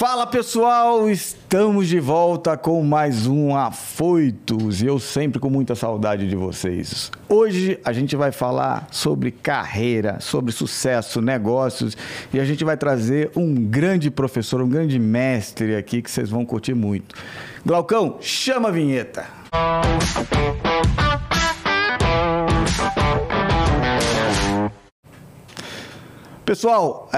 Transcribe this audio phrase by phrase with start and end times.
[0.00, 6.26] Fala pessoal, estamos de volta com mais um Afoitos e eu sempre com muita saudade
[6.26, 7.12] de vocês.
[7.28, 11.98] Hoje a gente vai falar sobre carreira, sobre sucesso, negócios
[12.32, 16.46] e a gente vai trazer um grande professor, um grande mestre aqui que vocês vão
[16.46, 17.14] curtir muito.
[17.62, 19.26] Glaucão, chama a vinheta.
[26.46, 27.10] Pessoal,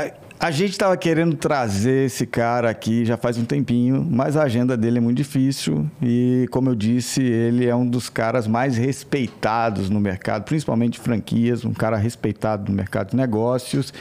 [0.42, 4.76] a gente estava querendo trazer esse cara aqui já faz um tempinho, mas a agenda
[4.76, 9.88] dele é muito difícil e, como eu disse, ele é um dos caras mais respeitados
[9.88, 13.94] no mercado, principalmente franquias, um cara respeitado no mercado de negócios.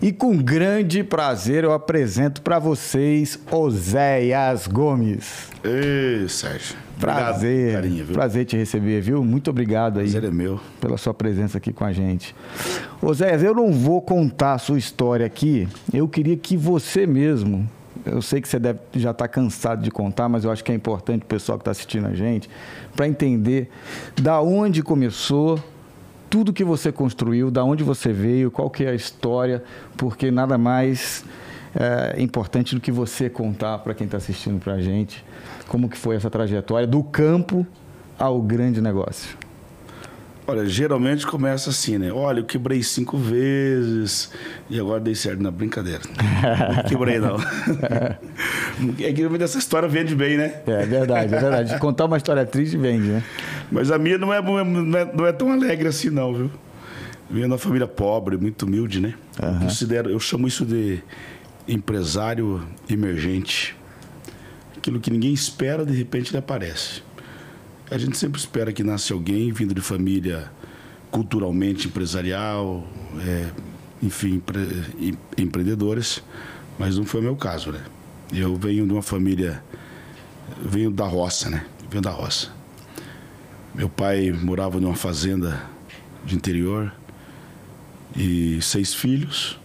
[0.00, 5.48] E com grande prazer eu apresento para vocês Oséias Gomes.
[5.64, 6.87] Ei, Sérgio.
[6.98, 7.76] Prazer.
[7.76, 9.24] Obrigado, carinha, prazer te receber, viu?
[9.24, 10.10] Muito obrigado aí.
[10.10, 10.60] Prazer é meu.
[10.80, 12.34] Pela sua presença aqui com a gente.
[13.00, 15.68] Oséias, eu não vou contar a sua história aqui.
[15.92, 17.68] Eu queria que você mesmo,
[18.04, 20.72] eu sei que você deve já estar tá cansado de contar, mas eu acho que
[20.72, 22.50] é importante o pessoal que está assistindo a gente,
[22.96, 23.70] para entender
[24.20, 25.62] da onde começou,
[26.28, 29.62] tudo que você construiu, da onde você veio, qual que é a história,
[29.96, 31.24] porque nada mais
[31.74, 35.24] é importante do que você contar para quem está assistindo para a gente
[35.68, 37.64] como que foi essa trajetória do campo
[38.18, 39.36] ao grande negócio.
[40.50, 42.10] Olha, geralmente começa assim, né?
[42.10, 44.30] Olha, eu quebrei cinco vezes
[44.70, 46.00] e agora dei certo na brincadeira.
[46.74, 47.36] Não quebrei, não.
[48.98, 50.62] é que essa história vende bem, né?
[50.66, 51.78] É verdade, é verdade.
[51.78, 53.22] Contar uma história triste vende, né?
[53.70, 56.50] Mas a minha não é, não é, não é tão alegre assim, não, viu?
[57.28, 59.12] Venho de uma família pobre, muito humilde, né?
[59.42, 59.58] Uhum.
[59.60, 61.02] Considero, eu chamo isso de
[61.68, 63.76] empresário emergente.
[64.88, 67.02] Aquilo que ninguém espera, de repente ele aparece.
[67.90, 70.50] A gente sempre espera que nasce alguém vindo de família
[71.10, 72.88] culturalmente empresarial,
[73.20, 73.50] é,
[74.02, 76.22] enfim, empre, empreendedores,
[76.78, 77.84] mas não foi o meu caso, né?
[78.32, 79.62] Eu venho de uma família,
[80.58, 81.66] venho da roça, né?
[81.90, 82.50] Venho da roça.
[83.74, 85.66] Meu pai morava numa fazenda
[86.24, 86.90] de interior
[88.16, 89.60] e seis filhos.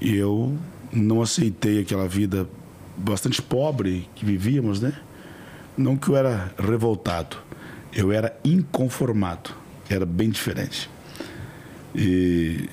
[0.00, 0.58] E eu
[0.92, 2.48] não aceitei aquela vida
[2.98, 4.92] bastante pobre que vivíamos, né?
[5.76, 7.36] Não que eu era revoltado,
[7.92, 9.50] eu era inconformado.
[9.88, 10.90] Era bem diferente.
[11.94, 12.68] E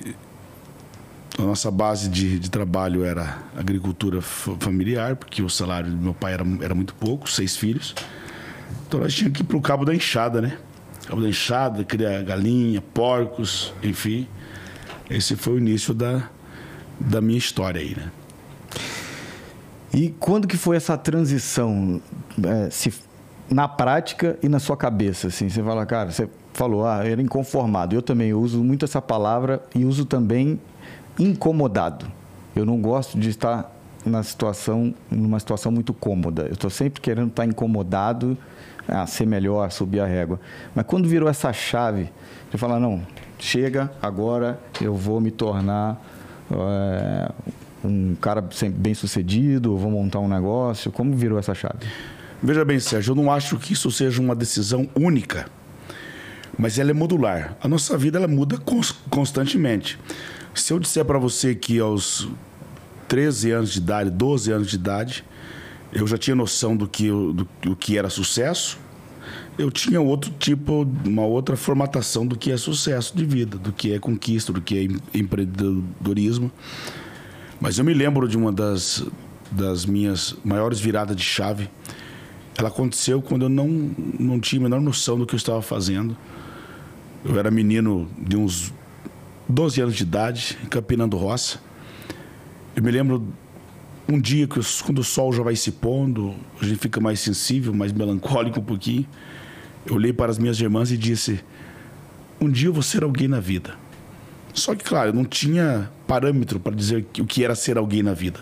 [1.38, 6.34] a nossa base de, de trabalho era agricultura familiar, porque o salário do meu pai
[6.34, 7.94] era, era muito pouco, seis filhos.
[8.86, 10.58] Então nós tínhamos que ir para o cabo da enxada, né?
[11.06, 14.26] Cabo da enxada, criar galinha, porcos, enfim.
[15.08, 16.28] Esse foi o início da,
[16.98, 18.10] da minha história aí, né?
[19.92, 22.00] E quando que foi essa transição,
[22.42, 22.92] é, se,
[23.50, 25.28] na prática e na sua cabeça?
[25.28, 27.94] Assim, você fala, cara, você falou, ah, era inconformado.
[27.94, 30.60] Eu também uso muito essa palavra e uso também
[31.18, 32.06] incomodado.
[32.54, 33.70] Eu não gosto de estar
[34.04, 36.42] na situação, numa situação muito cômoda.
[36.42, 38.36] Eu estou sempre querendo estar incomodado,
[38.88, 40.40] a ser melhor, subir a régua.
[40.74, 42.10] Mas quando virou essa chave,
[42.50, 43.02] você fala, não,
[43.38, 46.00] chega, agora eu vou me tornar
[46.50, 47.32] é,
[47.86, 50.90] um cara bem sucedido, vou montar um negócio?
[50.92, 51.86] Como virou essa chave?
[52.42, 55.46] Veja bem, Sérgio, eu não acho que isso seja uma decisão única,
[56.58, 57.56] mas ela é modular.
[57.62, 58.58] A nossa vida ela muda
[59.08, 59.98] constantemente.
[60.54, 62.28] Se eu disser para você que aos
[63.08, 65.24] 13 anos de idade, 12 anos de idade,
[65.92, 68.78] eu já tinha noção do que, do, do que era sucesso,
[69.58, 73.92] eu tinha outro tipo, uma outra formatação do que é sucesso de vida, do que
[73.92, 74.78] é conquista, do que
[75.14, 76.50] é empreendedorismo.
[77.60, 79.04] Mas eu me lembro de uma das,
[79.50, 81.70] das minhas maiores viradas de chave.
[82.56, 83.68] Ela aconteceu quando eu não,
[84.18, 86.16] não tinha a menor noção do que eu estava fazendo.
[87.24, 88.72] Eu era menino de uns
[89.48, 91.58] 12 anos de idade, em Campinando Roça.
[92.74, 93.26] Eu me lembro
[94.08, 97.72] um dia que quando o sol já vai se pondo, a gente fica mais sensível,
[97.74, 99.06] mais melancólico um pouquinho.
[99.84, 101.40] Eu olhei para as minhas irmãs e disse:
[102.40, 103.74] Um dia eu vou ser alguém na vida.
[104.56, 108.40] Só que, claro, não tinha parâmetro para dizer o que era ser alguém na vida.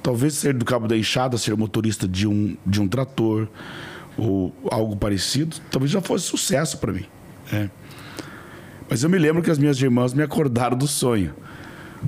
[0.00, 3.48] Talvez ser do cabo da enxada, ser motorista de um, de um trator
[4.16, 7.04] ou algo parecido, talvez já fosse sucesso para mim.
[7.50, 7.68] Né?
[8.88, 11.34] Mas eu me lembro que as minhas irmãs me acordaram do sonho.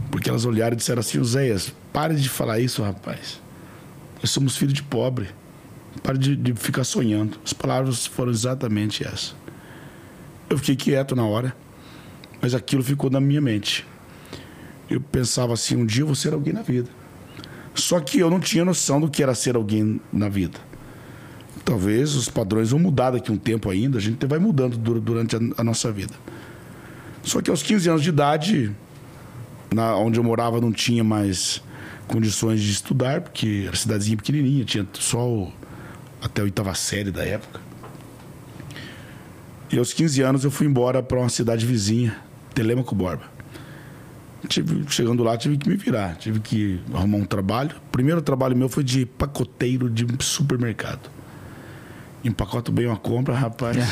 [0.08, 3.40] Porque elas olharam e disseram assim: Zéias, pare de falar isso, rapaz.
[4.22, 5.28] Nós somos filhos de pobre.
[6.00, 7.40] Pare de, de ficar sonhando.
[7.44, 9.34] As palavras foram exatamente essas.
[10.48, 11.52] Eu fiquei quieto na hora
[12.40, 13.86] mas aquilo ficou na minha mente.
[14.88, 16.88] Eu pensava assim: um dia eu vou ser alguém na vida.
[17.74, 20.58] Só que eu não tinha noção do que era ser alguém na vida.
[21.64, 25.36] Talvez os padrões vão mudar daqui a um tempo ainda, a gente vai mudando durante
[25.36, 26.14] a, nossa vida.
[27.22, 28.74] Só que aos 15 anos de idade,
[29.72, 31.62] na, onde eu morava não tinha mais
[32.06, 35.52] condições de estudar, porque era cidadezinha pequenininha, tinha só o,
[36.22, 37.60] até a oitava série da época.
[39.70, 42.16] E aos 15 anos eu fui embora para uma cidade vizinha,
[42.58, 43.22] Telemaco Borba.
[44.48, 47.70] Tive, chegando lá, tive que me virar, tive que arrumar um trabalho.
[47.86, 51.08] O primeiro trabalho meu foi de pacoteiro de supermercado.
[52.24, 53.76] Empacoto bem uma compra, rapaz.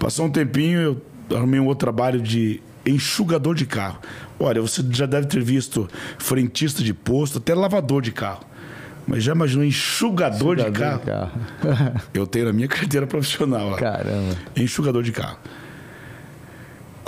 [0.00, 3.98] Passou um tempinho, eu arrumei um outro trabalho de enxugador de carro.
[4.40, 5.86] Olha, você já deve ter visto
[6.18, 8.46] frentista de posto, até lavador de carro.
[9.06, 11.00] Mas já imaginou enxugador, enxugador de carro?
[11.00, 12.00] De carro.
[12.14, 13.70] eu tenho na minha carteira profissional.
[13.70, 13.76] Lá.
[13.76, 14.34] Caramba.
[14.56, 15.36] Enxugador de carro.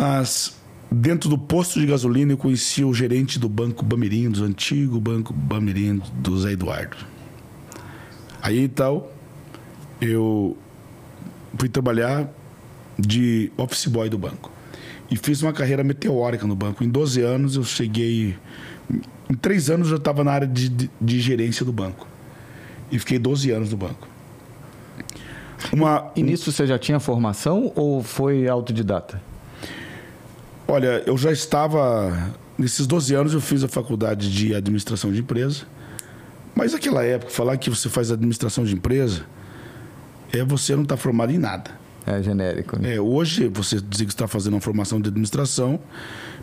[0.03, 0.57] As,
[0.91, 5.31] dentro do posto de gasolina, eu conheci o gerente do Banco Bamirim, do antigo Banco
[5.31, 6.97] Bamirim, do Zé Eduardo.
[8.41, 9.07] Aí então,
[10.01, 10.57] eu
[11.59, 12.31] fui trabalhar
[12.99, 14.51] de office boy do banco.
[15.11, 16.83] E fiz uma carreira meteórica no banco.
[16.83, 18.39] Em 12 anos eu cheguei.
[19.29, 22.09] Em 3 anos eu estava na área de, de, de, gerência do banco.
[22.91, 24.09] E fiquei 12 anos no banco.
[25.71, 29.29] Uma, e nisso você já tinha formação ou foi autodidata?
[30.71, 32.33] Olha, eu já estava.
[32.57, 35.63] Nesses 12 anos eu fiz a faculdade de administração de empresa.
[36.55, 39.25] Mas naquela época, falar que você faz administração de empresa
[40.33, 41.73] é você não estar tá formado em nada.
[42.07, 42.81] É genérico.
[42.81, 42.95] Né?
[42.95, 45.81] É, hoje você diz que está fazendo uma formação de administração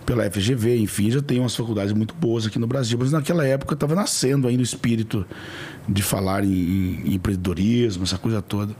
[0.06, 3.75] pela FGV, enfim, já tem umas faculdades muito boas aqui no Brasil, mas naquela época
[3.75, 5.25] estava nascendo ainda o espírito
[5.88, 8.75] de falar em, em, empreendedorismo, essa coisa toda.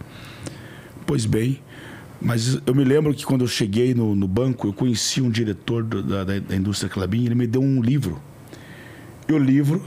[1.06, 1.62] Pois bem,
[2.20, 5.84] mas eu me lembro que quando eu cheguei no, no banco, eu conheci um diretor
[5.84, 8.20] do, da, da, indústria Clabin, ele me deu um livro.
[9.28, 9.84] E o livro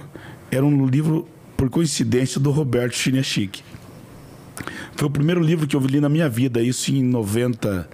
[0.51, 3.63] era um livro, por coincidência, do Roberto Chiniachique.
[4.95, 7.89] Foi o primeiro livro que eu li na minha vida, isso em 90,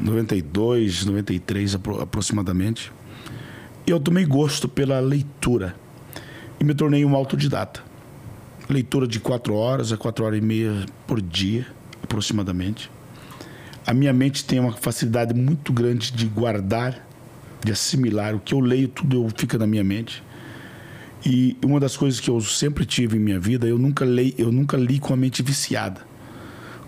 [0.00, 2.92] 92, 93 aproximadamente.
[3.86, 5.74] E eu tomei gosto pela leitura
[6.60, 7.82] e me tornei um autodidata.
[8.68, 11.66] Leitura de quatro horas a quatro horas e meia por dia,
[12.02, 12.90] aproximadamente.
[13.88, 17.08] A minha mente tem uma facilidade muito grande de guardar,
[17.64, 18.36] de assimilar.
[18.36, 20.22] O que eu leio, tudo eu, fica na minha mente.
[21.24, 24.52] E uma das coisas que eu sempre tive em minha vida, eu nunca, li, eu
[24.52, 26.06] nunca li com a mente viciada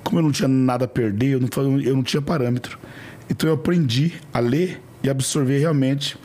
[0.02, 2.78] como eu não tinha nada a perder, eu não, eu não tinha parâmetro.
[3.28, 6.16] Então eu aprendi a ler e absorver realmente,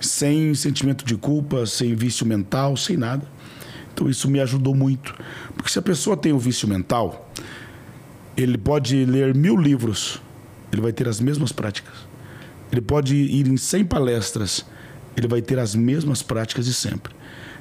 [0.00, 3.24] sem sentimento de culpa, sem vício mental, sem nada.
[3.92, 5.14] Então isso me ajudou muito.
[5.54, 7.29] Porque se a pessoa tem um vício mental,
[8.36, 10.20] ele pode ler mil livros,
[10.72, 11.94] ele vai ter as mesmas práticas.
[12.70, 14.64] Ele pode ir em 100 palestras,
[15.16, 17.12] ele vai ter as mesmas práticas de sempre.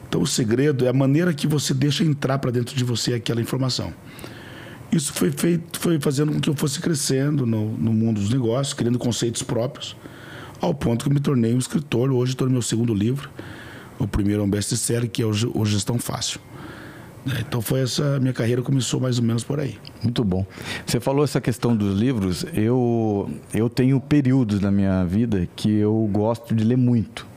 [0.07, 3.41] Então o segredo é a maneira que você deixa entrar para dentro de você aquela
[3.41, 3.93] informação.
[4.91, 8.73] Isso foi feito, foi fazendo com que eu fosse crescendo no, no mundo dos negócios,
[8.73, 9.95] criando conceitos próprios,
[10.59, 12.11] ao ponto que me tornei um escritor.
[12.11, 13.29] Hoje estou no meu segundo livro.
[13.99, 16.39] O primeiro é um best-seller, que é o Gestão Fácil.
[17.27, 19.77] É, então foi essa minha carreira começou mais ou menos por aí.
[20.01, 20.45] Muito bom.
[20.85, 22.45] Você falou essa questão dos livros.
[22.53, 27.27] Eu eu tenho períodos na minha vida que eu gosto de ler muito.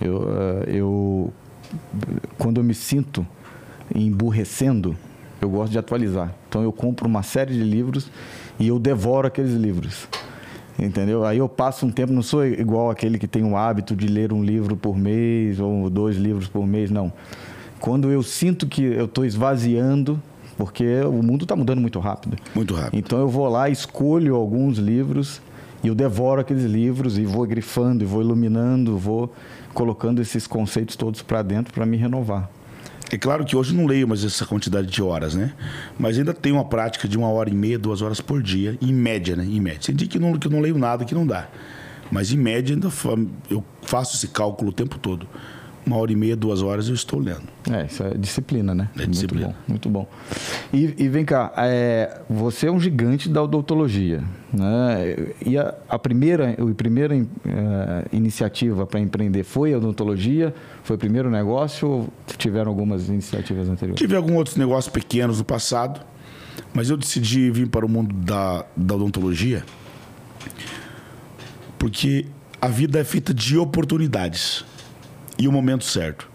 [0.00, 1.32] Eu, eh, eu
[2.36, 3.26] quando eu me sinto
[3.94, 4.96] emburrecendo,
[5.40, 6.34] eu gosto de atualizar.
[6.48, 8.10] Então eu compro uma série de livros
[8.58, 10.08] e eu devoro aqueles livros.
[10.78, 11.24] Entendeu?
[11.24, 14.32] Aí eu passo um tempo, não sou igual aquele que tem o hábito de ler
[14.32, 17.12] um livro por mês ou dois livros por mês, não.
[17.82, 20.22] Quando eu sinto que eu estou esvaziando,
[20.56, 22.36] porque o mundo está mudando muito rápido.
[22.54, 22.96] Muito rápido.
[22.96, 25.42] Então eu vou lá, escolho alguns livros
[25.82, 29.34] e eu devoro aqueles livros e vou grifando, e vou iluminando, vou
[29.74, 32.48] colocando esses conceitos todos para dentro para me renovar.
[33.10, 35.52] É claro que hoje não leio mais essa quantidade de horas, né?
[35.98, 38.94] Mas ainda tenho uma prática de uma hora e meia, duas horas por dia, em
[38.94, 39.44] média, né?
[39.44, 39.80] Em média.
[39.82, 41.48] Sem dizer que, não, que eu não leio nada, que não dá.
[42.12, 42.88] Mas em média ainda
[43.50, 45.26] eu faço esse cálculo o tempo todo.
[45.84, 47.42] Uma hora e meia, duas horas eu estou lendo.
[47.70, 48.88] É, isso é disciplina, né?
[48.98, 49.54] É disciplina.
[49.66, 50.06] Muito bom.
[50.06, 50.96] Muito bom.
[50.96, 54.22] E, e vem cá, é, você é um gigante da odontologia.
[54.52, 55.32] Né?
[55.44, 57.24] E a, a primeira, a primeira é,
[58.12, 60.54] iniciativa para empreender foi a odontologia?
[60.84, 62.08] Foi o primeiro negócio ou
[62.38, 63.98] tiveram algumas iniciativas anteriores?
[63.98, 66.00] Tive alguns outros negócios pequenos no passado,
[66.72, 69.64] mas eu decidi vir para o mundo da, da odontologia
[71.82, 72.26] porque
[72.60, 74.64] a vida é feita de oportunidades
[75.38, 76.28] e o momento certo.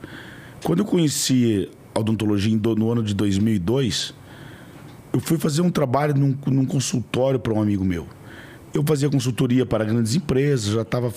[0.63, 4.13] Quando eu conheci a odontologia no ano de 2002,
[5.13, 8.07] eu fui fazer um trabalho num, num consultório para um amigo meu.
[8.73, 11.11] Eu fazia consultoria para grandes empresas, já, tava,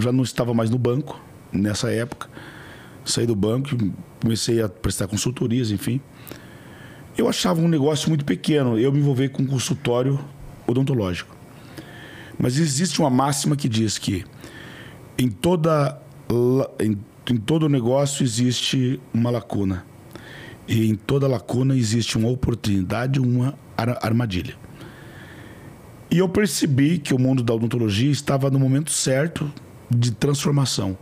[0.00, 1.20] já não estava mais no banco
[1.52, 2.28] nessa época
[3.04, 3.76] saí do banco,
[4.20, 6.00] comecei a prestar consultorias, enfim.
[7.16, 10.18] Eu achava um negócio muito pequeno, eu me envolver com consultório
[10.66, 11.34] odontológico.
[12.38, 14.24] Mas existe uma máxima que diz que
[15.16, 16.00] em toda,
[16.80, 16.98] em
[17.32, 19.84] em todo negócio existe uma lacuna.
[20.66, 24.54] E em toda lacuna existe uma oportunidade, uma armadilha.
[26.10, 29.50] E eu percebi que o mundo da odontologia estava no momento certo
[29.90, 30.96] de transformação.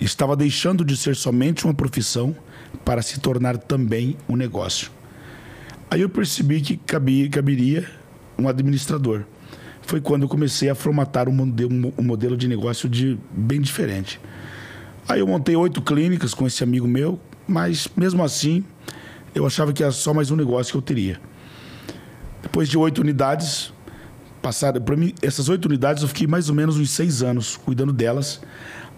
[0.00, 2.34] Estava deixando de ser somente uma profissão
[2.84, 4.90] para se tornar também um negócio.
[5.90, 7.88] Aí eu percebi que cabia, caberia
[8.38, 9.24] um administrador.
[9.82, 14.20] Foi quando eu comecei a formatar um modelo, um modelo de negócio de, bem diferente.
[15.08, 18.64] Aí eu montei oito clínicas com esse amigo meu, mas mesmo assim
[19.32, 21.20] eu achava que era só mais um negócio que eu teria.
[22.42, 23.72] Depois de oito unidades,
[24.42, 27.92] passaram para mim essas oito unidades eu fiquei mais ou menos uns seis anos cuidando
[27.92, 28.40] delas,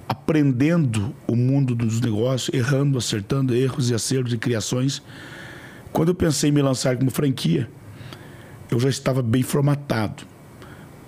[0.08, 5.02] aprendendo o mundo dos negócios, errando, acertando erros e acertos e criações.
[5.92, 7.68] Quando eu pensei em me lançar como franquia,
[8.70, 10.22] eu já estava bem formatado.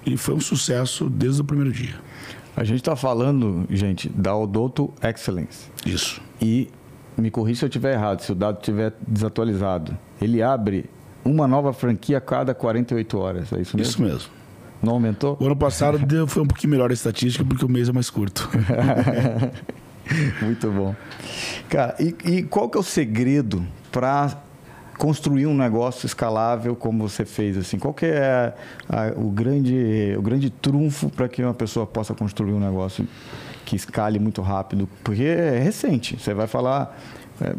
[0.04, 2.10] E foi um sucesso desde o primeiro dia.
[2.57, 5.69] A gente está falando, gente, da Odonto Excellence.
[5.87, 6.21] Isso.
[6.40, 6.69] E
[7.16, 9.97] me corrija se eu estiver errado, se o dado estiver desatualizado.
[10.21, 10.90] Ele abre
[11.25, 13.90] uma nova franquia a cada 48 horas, é isso mesmo?
[13.90, 14.30] Isso mesmo.
[14.83, 15.37] Não aumentou?
[15.38, 18.49] O ano passado foi um pouquinho melhor a estatística porque o mês é mais curto.
[20.42, 20.95] Muito bom.
[21.69, 24.37] Cara, e, e qual que é o segredo para
[25.00, 27.78] construir um negócio escalável como você fez assim.
[27.78, 28.52] Qual que é
[28.87, 33.09] a, a, o grande o grande trunfo para que uma pessoa possa construir um negócio
[33.64, 34.87] que escale muito rápido?
[35.02, 36.19] Porque é recente.
[36.21, 37.00] Você vai falar
[37.40, 37.54] é,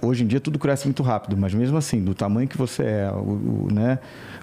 [0.00, 3.10] hoje em dia tudo cresce muito rápido mas mesmo assim do tamanho que você é
[3.10, 3.98] o, o né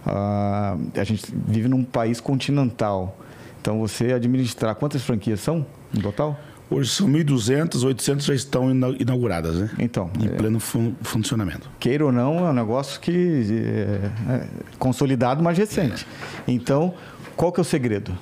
[0.06, 3.18] a, a gente vive num país continental.
[3.62, 6.38] Então você administrar quantas franquias são no total
[6.74, 9.70] Hoje são 1.200, 800 já estão inauguradas, né?
[9.78, 10.10] Então.
[10.20, 11.70] Em é, pleno fun funcionamento.
[11.80, 14.48] Queira ou não, é um negócio que é, é
[14.80, 16.08] consolidado, mas recente.
[16.48, 16.96] Então,
[17.36, 18.18] qual que é o segredo?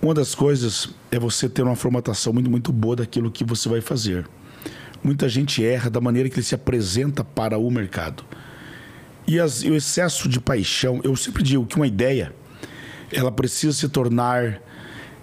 [0.00, 3.80] Uma das coisas é você ter uma formatação muito, muito boa daquilo que você vai
[3.80, 4.24] fazer.
[5.02, 8.22] Muita gente erra da maneira que ele se apresenta para o mercado.
[9.26, 12.32] E, as, e o excesso de paixão, eu sempre digo que uma ideia,
[13.12, 14.60] ela precisa se tornar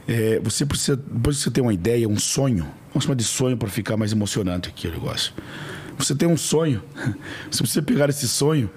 [0.10, 3.56] é, você precisa, depois que você tem uma ideia, um sonho, vamos chamar de sonho
[3.56, 5.32] para ficar mais emocionante aqui o negócio.
[6.00, 6.82] Você tem um sonho,
[7.52, 8.72] você precisa pegar esse sonho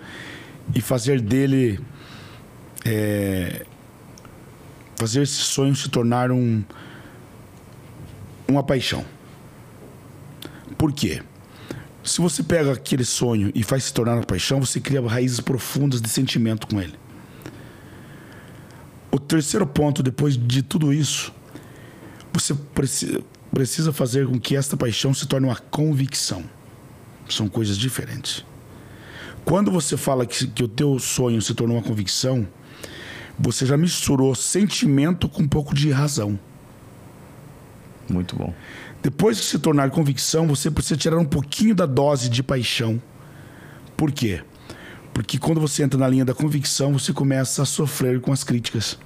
[0.75, 1.81] e fazer dele.
[2.85, 3.65] É,
[4.97, 6.63] fazer esse sonho se tornar um,
[8.47, 9.03] uma paixão.
[10.77, 11.23] Por quê?
[12.05, 16.03] Se você pega aquele sonho e faz se tornar uma paixão, você cria raízes profundas
[16.03, 16.95] de sentimento com ele.
[19.33, 21.33] Terceiro ponto, depois de tudo isso,
[22.35, 22.55] você
[23.51, 26.45] precisa, fazer com que esta paixão se torne uma convicção.
[27.31, 28.45] São coisas diferentes.
[29.43, 32.47] Quando você fala que, que o teu sonho se tornou uma convicção,
[33.39, 36.39] você já misturou sentimento com um pouco de razão.
[38.11, 38.53] Muito bom.
[39.03, 43.01] Depois que se tornar convicção, você precisa tirar um pouquinho da dose de paixão.
[43.97, 44.45] Por quê?
[45.15, 48.99] Porque quando você entra na linha da convicção, você começa a sofrer com as críticas.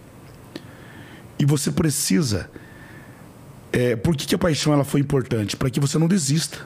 [1.39, 2.51] E você precisa.
[3.73, 5.57] É, por que, que a paixão ela foi importante?
[5.57, 6.59] Para que você não desista.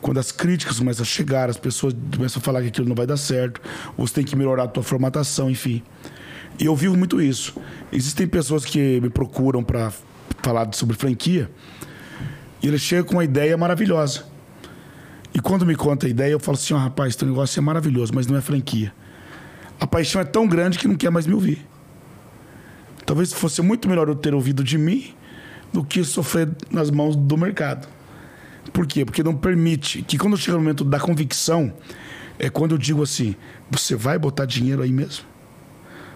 [0.00, 3.06] Quando as críticas começam a chegar, as pessoas começam a falar que aquilo não vai
[3.06, 3.60] dar certo,
[3.98, 5.82] você tem que melhorar a tua formatação, enfim.
[6.58, 7.54] E eu vivo muito isso.
[7.92, 9.92] Existem pessoas que me procuram para
[10.42, 11.50] falar sobre franquia
[12.62, 14.24] e eles chegam com uma ideia maravilhosa.
[15.34, 18.12] E quando me conta a ideia, eu falo assim: oh, rapaz, teu negócio é maravilhoso,
[18.14, 18.92] mas não é franquia.
[19.78, 21.66] A paixão é tão grande que não quer mais me ouvir.
[23.10, 25.12] Talvez fosse muito melhor eu ter ouvido de mim
[25.72, 27.88] do que sofrer nas mãos do mercado.
[28.72, 29.04] Por quê?
[29.04, 31.74] Porque não permite que quando chega o momento da convicção,
[32.38, 33.34] é quando eu digo assim:
[33.68, 35.24] você vai botar dinheiro aí mesmo?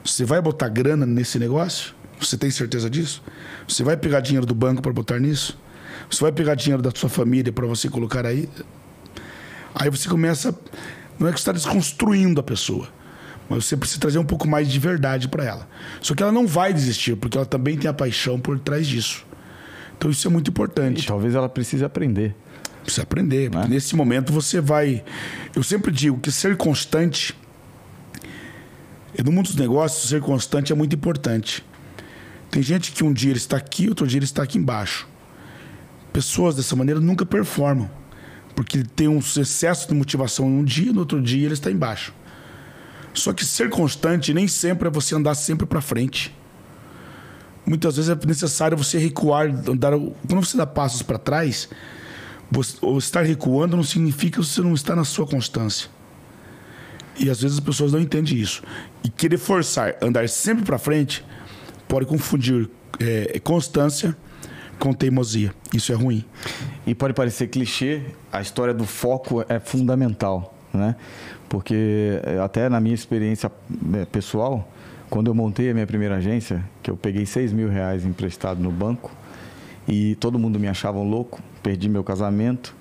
[0.04, 1.96] Você vai botar grana nesse negócio?
[2.20, 3.24] Você tem certeza disso?
[3.66, 5.58] Você vai pegar dinheiro do banco para botar nisso?
[6.08, 8.48] Você vai pegar dinheiro da sua família para você colocar aí?
[9.74, 10.56] Aí você começa.
[11.18, 12.88] Não é que você está desconstruindo a pessoa,
[13.48, 15.68] mas você precisa trazer um pouco mais de verdade para ela.
[16.00, 19.24] Só que ela não vai desistir, porque ela também tem a paixão por trás disso.
[19.96, 21.02] Então isso é muito importante.
[21.02, 22.34] E talvez ela precise aprender.
[22.82, 23.50] Precisa aprender.
[23.54, 23.68] É?
[23.68, 25.02] Nesse momento você vai.
[25.54, 27.34] Eu sempre digo que ser constante.
[29.24, 31.64] No mundo dos negócios, ser constante é muito importante.
[32.50, 35.08] Tem gente que um dia ele está aqui, outro dia ele está aqui embaixo.
[36.12, 37.90] Pessoas dessa maneira nunca performam.
[38.54, 42.12] Porque ele tem um excesso de motivação um dia, no outro dia ele está embaixo.
[43.14, 46.34] Só que ser constante nem sempre é você andar sempre para frente.
[47.64, 49.92] Muitas vezes é necessário você recuar, andar.
[49.92, 51.68] Quando você dá passos para trás,
[52.50, 55.88] você, ou estar recuando não significa que você não está na sua constância.
[57.18, 58.62] E às vezes as pessoas não entendem isso.
[59.02, 61.24] E querer forçar andar sempre para frente
[61.88, 62.68] pode confundir
[62.98, 64.16] é, constância
[64.78, 65.54] com teimosia.
[65.72, 66.24] Isso é ruim.
[66.86, 68.02] E pode parecer clichê,
[68.32, 70.96] a história do foco é fundamental, né?
[71.48, 73.50] Porque eh, até na minha experiência
[73.82, 74.68] né, pessoal,
[75.10, 78.70] quando eu montei a minha primeira agência, que eu peguei 6 mil reais emprestado no
[78.70, 79.12] banco
[79.86, 82.74] e todo mundo me achava um louco, perdi meu casamento,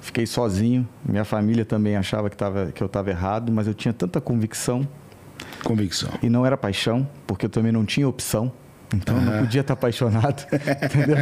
[0.00, 3.92] fiquei sozinho, minha família também achava que, tava, que eu estava errado, mas eu tinha
[3.92, 4.86] tanta convicção.
[5.62, 6.10] Convicção.
[6.22, 8.52] E não era paixão, porque eu também não tinha opção.
[8.94, 9.22] Então uhum.
[9.22, 10.46] não podia estar apaixonado,
[10.84, 11.16] entendeu?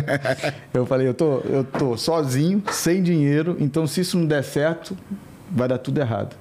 [0.75, 4.97] Eu falei, eu tô, eu tô sozinho, sem dinheiro, então se isso não der certo,
[5.51, 6.37] vai dar tudo errado.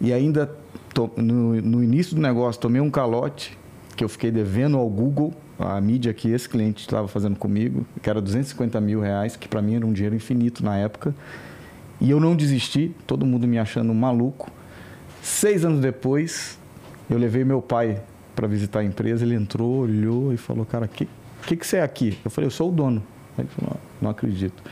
[0.00, 0.50] E ainda
[0.92, 3.56] to, no, no início do negócio tomei um calote
[3.96, 8.10] que eu fiquei devendo ao Google, a mídia que esse cliente estava fazendo comigo, que
[8.10, 11.14] era 250 mil reais, que para mim era um dinheiro infinito na época.
[12.00, 14.50] E eu não desisti, todo mundo me achando um maluco.
[15.22, 16.58] Seis anos depois,
[17.08, 18.02] eu levei meu pai
[18.34, 21.08] para visitar a empresa, ele entrou, olhou e falou, cara, o que,
[21.46, 22.18] que, que você é aqui?
[22.24, 23.02] Eu falei, eu sou o dono.
[23.38, 24.62] Ele falou, não acredito.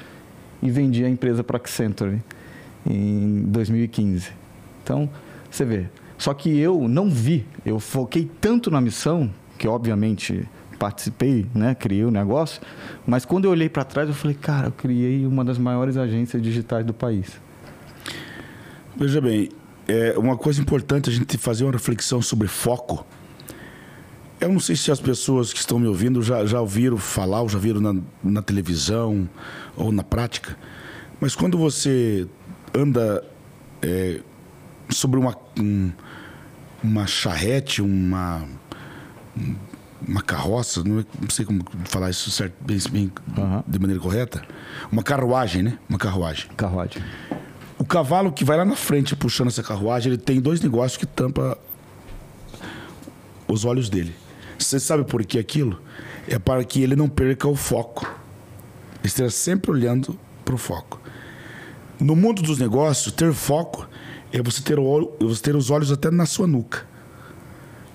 [0.61, 2.21] E vendi a empresa para a Accenture
[2.85, 4.42] em 2015.
[4.83, 5.09] Então,
[5.51, 5.87] você vê.
[6.19, 10.49] Só que eu não vi, eu foquei tanto na missão, que obviamente
[10.79, 12.61] participei, né, criei o negócio,
[13.07, 16.43] mas quando eu olhei para trás, eu falei, cara, eu criei uma das maiores agências
[16.43, 17.41] digitais do país.
[18.97, 19.49] Veja bem,
[19.87, 23.05] é uma coisa importante a gente fazer uma reflexão sobre foco
[24.43, 27.49] eu não sei se as pessoas que estão me ouvindo já, já ouviram falar, ou
[27.49, 29.29] já viram na, na televisão
[29.77, 30.59] ou na prática,
[31.21, 32.27] mas quando você
[32.75, 33.25] anda
[33.81, 34.21] é,
[34.91, 35.91] sobre uma, um,
[36.83, 38.45] uma charrete, uma,
[40.07, 43.63] uma carroça, não, sei como falar isso certo, bem, bem uhum.
[43.67, 44.43] de maneira correta,
[44.91, 45.79] uma carruagem, né?
[45.89, 46.49] Uma carruagem.
[46.57, 47.03] Carruagem.
[47.79, 51.07] O cavalo que vai lá na frente puxando essa carruagem, ele tem dois negócios que
[51.07, 51.59] tampa
[53.49, 54.15] os olhos dele.
[54.59, 55.81] Você sabe por que aquilo?
[56.29, 58.09] É para que ele não perca o foco.
[59.03, 61.01] Esteja sempre olhando para o foco.
[61.99, 63.89] No mundo dos negócios, ter foco
[64.33, 66.87] é você ter, o, você ter os olhos até na sua nuca.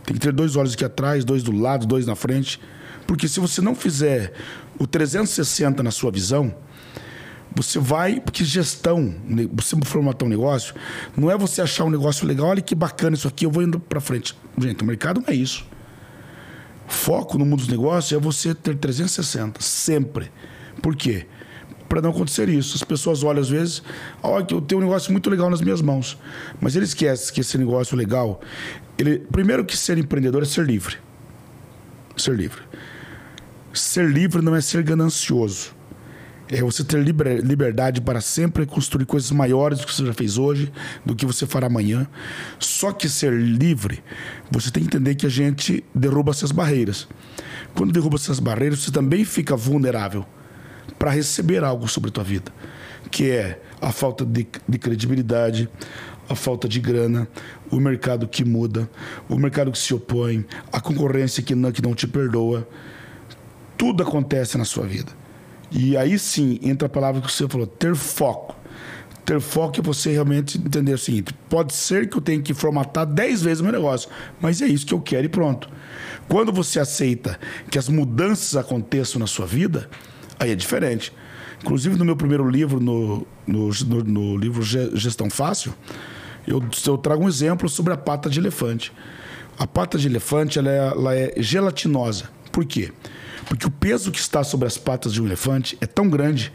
[0.06, 2.60] Tem que ter dois olhos aqui atrás, dois do lado, dois na frente.
[3.06, 4.34] Porque se você não fizer
[4.80, 6.54] o 360 na sua visão,
[7.56, 8.20] você vai.
[8.20, 9.16] Porque gestão,
[9.52, 10.76] você formatar um negócio,
[11.16, 13.80] não é você achar um negócio legal, olha que bacana isso aqui, eu vou indo
[13.80, 14.38] para frente.
[14.58, 15.66] Gente, o mercado não é isso.
[16.88, 20.32] Foco no mundo dos negócios é você ter 360, sempre.
[20.82, 21.26] Por quê?
[21.88, 22.76] Para não acontecer isso.
[22.76, 23.82] As pessoas olham às vezes,
[24.22, 26.18] olha que eu tenho um negócio muito legal nas minhas mãos.
[26.60, 28.42] Mas ele esquece que esse negócio legal,
[28.98, 30.98] ele, primeiro que ser empreendedor é ser livre.
[32.16, 32.62] Ser livre.
[33.74, 35.76] Ser livre não é ser ganancioso.
[36.50, 40.38] É você ter liber, liberdade para sempre construir coisas maiores do que você já fez
[40.38, 40.72] hoje,
[41.06, 42.08] do que você fará amanhã.
[42.58, 44.02] Só que ser livre,
[44.50, 47.08] você tem que entender que a gente derruba essas barreiras.
[47.76, 50.26] Quando derruba essas barreiras, você também fica vulnerável
[50.98, 52.52] para receber algo sobre a tua vida,
[53.12, 55.70] que é a falta de, de credibilidade,
[56.30, 57.28] a falta de grana,
[57.72, 58.90] o mercado que muda,
[59.30, 62.68] o mercado que se opõe, a concorrência que não, que não te perdoa.
[63.78, 65.12] Tudo acontece na sua vida.
[65.72, 68.56] E aí sim entra a palavra que você falou, ter foco.
[69.26, 73.06] Ter foco é você realmente entender o seguinte: pode ser que eu tenha que formatar
[73.06, 75.70] 10 vezes o meu negócio, mas é isso que eu quero e pronto.
[76.30, 77.38] Quando você aceita
[77.70, 79.90] que as mudanças aconteçam na sua vida,
[80.40, 81.14] aí é diferente.
[81.62, 85.74] Inclusive, no meu primeiro livro, no, no, no, no livro Gestão Fácil,
[86.46, 88.94] eu, eu, trago um exemplo sobre a pata de elefante.
[89.58, 92.30] A pata de elefante ela é, ela é gelatinosa.
[92.52, 92.94] Por quê?
[93.48, 96.54] Porque o peso que está sobre as patas de um elefante é tão grande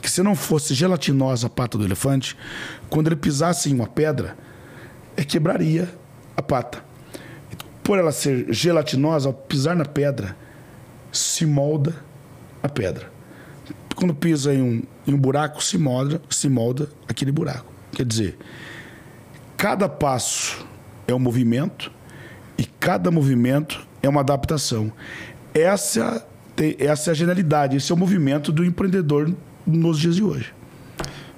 [0.00, 2.36] que se não fosse gelatinosa a pata do elefante,
[2.90, 4.36] quando ele pisasse em uma pedra,
[5.16, 5.88] é quebraria
[6.36, 6.84] a pata.
[7.82, 10.36] Por ela ser gelatinosa, ao pisar na pedra,
[11.10, 11.94] se molda
[12.62, 13.13] a pedra.
[13.94, 17.72] Quando pisa em um, em um buraco, se molda, se molda aquele buraco.
[17.92, 18.36] Quer dizer,
[19.56, 20.66] cada passo
[21.06, 21.90] é um movimento
[22.58, 24.92] e cada movimento é uma adaptação.
[25.52, 26.26] Essa,
[26.78, 29.32] essa é a genialidade, esse é o movimento do empreendedor
[29.66, 30.52] nos dias de hoje.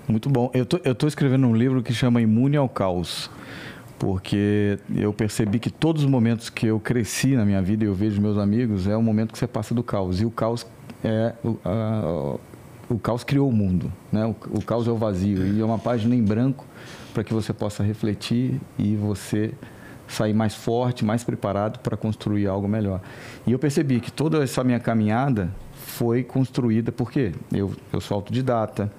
[0.08, 0.50] Muito bom.
[0.54, 3.30] Eu tô, estou escrevendo um livro que chama Imune ao Caos,
[3.98, 7.94] porque eu percebi que todos os momentos que eu cresci na minha vida e eu
[7.94, 10.20] vejo meus amigos é o momento que você passa do caos.
[10.20, 10.66] E o caos
[11.06, 12.36] é o, a,
[12.88, 14.26] o caos criou o mundo, né?
[14.26, 16.64] O, o caos é o vazio e é uma página em branco
[17.14, 19.54] para que você possa refletir e você
[20.08, 23.00] sair mais forte, mais preparado para construir algo melhor.
[23.46, 28.92] E eu percebi que toda essa minha caminhada foi construída porque eu, eu sou autodidata,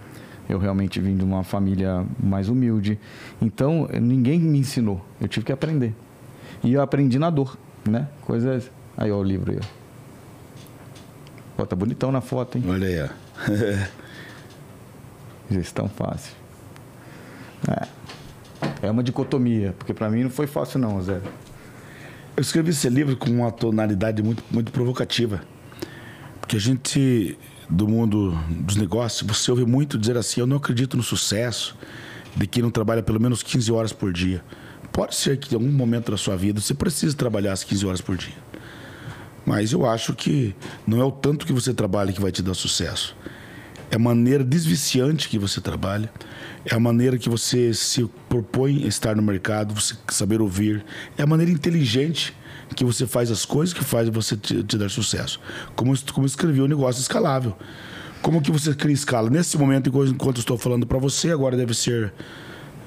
[0.49, 2.97] eu realmente vim de uma família mais humilde,
[3.41, 5.93] então ninguém me ensinou, eu tive que aprender.
[6.63, 8.07] E eu aprendi na dor, né?
[8.21, 8.71] Coisas.
[8.97, 9.59] Aí, ó, o livro aí.
[11.57, 12.63] Pô, tá bonitão na foto, hein?
[12.67, 13.09] Olha aí, ó.
[15.49, 16.35] Gestão fácil.
[17.67, 17.87] É.
[18.83, 21.19] É uma dicotomia, porque para mim não foi fácil não, Zé.
[22.35, 25.41] Eu escrevi esse livro com uma tonalidade muito, muito provocativa.
[26.39, 27.35] Porque a gente,
[27.67, 31.75] do mundo dos negócios, você ouve muito dizer assim: eu não acredito no sucesso
[32.35, 34.43] de quem não trabalha pelo menos 15 horas por dia.
[34.91, 38.01] Pode ser que em algum momento da sua vida você precise trabalhar as 15 horas
[38.01, 38.46] por dia.
[39.47, 40.53] Mas eu acho que
[40.85, 43.15] não é o tanto que você trabalha que vai te dar sucesso.
[43.89, 46.11] É a maneira desviciante que você trabalha,
[46.65, 50.83] é a maneira que você se propõe a estar no mercado, você saber ouvir,
[51.17, 52.35] é a maneira inteligente
[52.75, 55.39] que você faz as coisas que faz você te, te dar sucesso.
[55.77, 57.55] Como, como escrevi o negócio escalável.
[58.21, 59.29] Como que você cria escala?
[59.29, 62.11] Nesse momento, enquanto estou falando para você, agora deve ser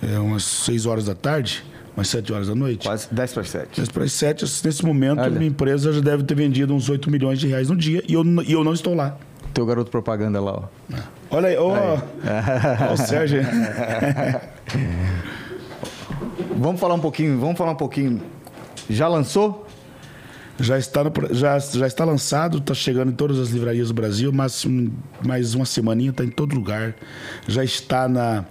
[0.02, 1.64] é, umas 6 horas da tarde,
[1.96, 2.86] umas 7 horas da noite.
[2.86, 3.68] Quase 10 para 7.
[3.76, 4.44] 10 para 7.
[4.64, 5.30] Nesse momento, Olha.
[5.30, 8.24] minha empresa já deve ter vendido uns 8 milhões de reais no dia e eu,
[8.46, 9.16] e eu não estou lá.
[9.52, 10.62] Teu garoto propaganda lá, ó.
[11.30, 11.98] Olha aí, ó.
[12.88, 13.42] Oh, o Sérgio.
[16.56, 18.22] vamos falar um pouquinho, vamos falar um pouquinho.
[18.88, 19.66] Já lançou?
[20.58, 24.30] Já está, no, já, já está lançado, está chegando em todas as livrarias do Brasil,
[24.30, 24.66] mas
[25.24, 26.94] mais uma semaninha está em todo lugar.
[27.48, 28.44] Já está na,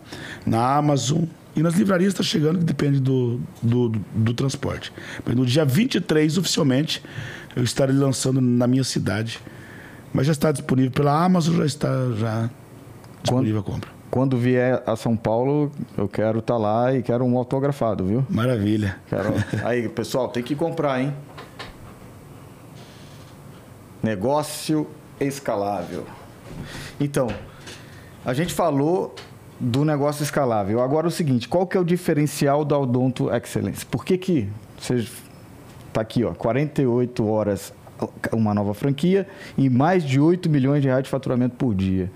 [0.45, 1.25] na Amazon
[1.59, 4.93] e nas livrarias está chegando, que depende do, do, do, do transporte.
[5.25, 7.03] Mas no dia 23, oficialmente,
[7.53, 9.41] eu estarei lançando na minha cidade.
[10.13, 12.49] Mas já está disponível pela Amazon, já está já
[13.21, 13.89] disponível quando, a compra.
[14.09, 18.25] Quando vier a São Paulo, eu quero estar tá lá e quero um autografado, viu?
[18.29, 18.95] Maravilha.
[19.09, 19.33] Quero...
[19.65, 21.13] Aí, pessoal, tem que comprar, hein?
[24.01, 24.87] Negócio
[25.19, 26.05] escalável.
[26.97, 27.27] Então,
[28.25, 29.13] a gente falou
[29.59, 30.81] do negócio escalável.
[30.81, 33.85] Agora o seguinte, qual que é o diferencial da Odonto Excellence?
[33.85, 35.05] Por que que você
[35.87, 37.73] está aqui, ó, 48 horas
[38.31, 42.09] uma nova franquia e mais de 8 milhões de reais de faturamento por dia.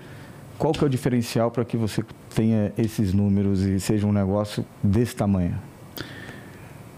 [0.58, 2.02] Qual que é o diferencial para que você
[2.34, 5.54] tenha esses números e seja um negócio desse tamanho?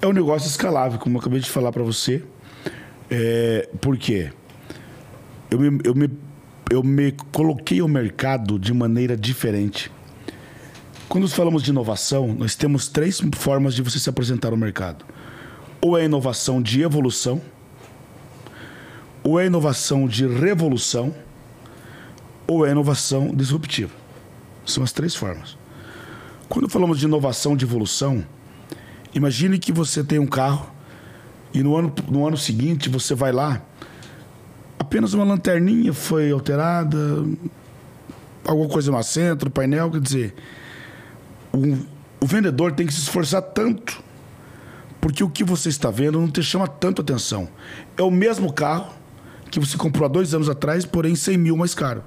[0.00, 2.22] É um negócio escalável, como eu acabei de falar para você.
[3.10, 4.30] É, por quê?
[5.50, 6.10] eu me, eu, me,
[6.70, 9.90] eu me coloquei ao mercado de maneira diferente.
[11.08, 15.04] Quando falamos de inovação, nós temos três formas de você se apresentar ao mercado.
[15.80, 17.40] Ou é inovação de evolução,
[19.22, 21.14] ou é inovação de revolução,
[22.46, 23.92] ou é inovação disruptiva.
[24.64, 25.56] São as três formas.
[26.48, 28.24] Quando falamos de inovação de evolução,
[29.14, 30.70] imagine que você tem um carro
[31.54, 33.62] e no ano, no ano seguinte você vai lá
[34.86, 36.96] apenas uma lanterninha foi alterada,
[38.44, 40.34] alguma coisa no assento, painel, quer dizer,
[41.56, 41.78] o,
[42.20, 44.02] o vendedor tem que se esforçar tanto,
[45.00, 47.48] porque o que você está vendo não te chama tanto atenção.
[47.96, 48.92] É o mesmo carro
[49.50, 52.02] que você comprou há dois anos atrás, porém 100 mil mais caro.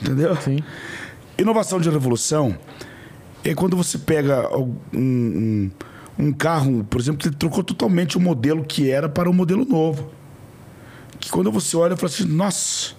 [0.00, 0.36] Entendeu?
[0.36, 0.58] Sim.
[1.38, 2.56] Inovação de revolução
[3.44, 5.70] é quando você pega um, um,
[6.18, 10.10] um carro, por exemplo, que trocou totalmente o modelo que era para um modelo novo
[11.24, 12.92] que quando você olha, fala assim, nossa,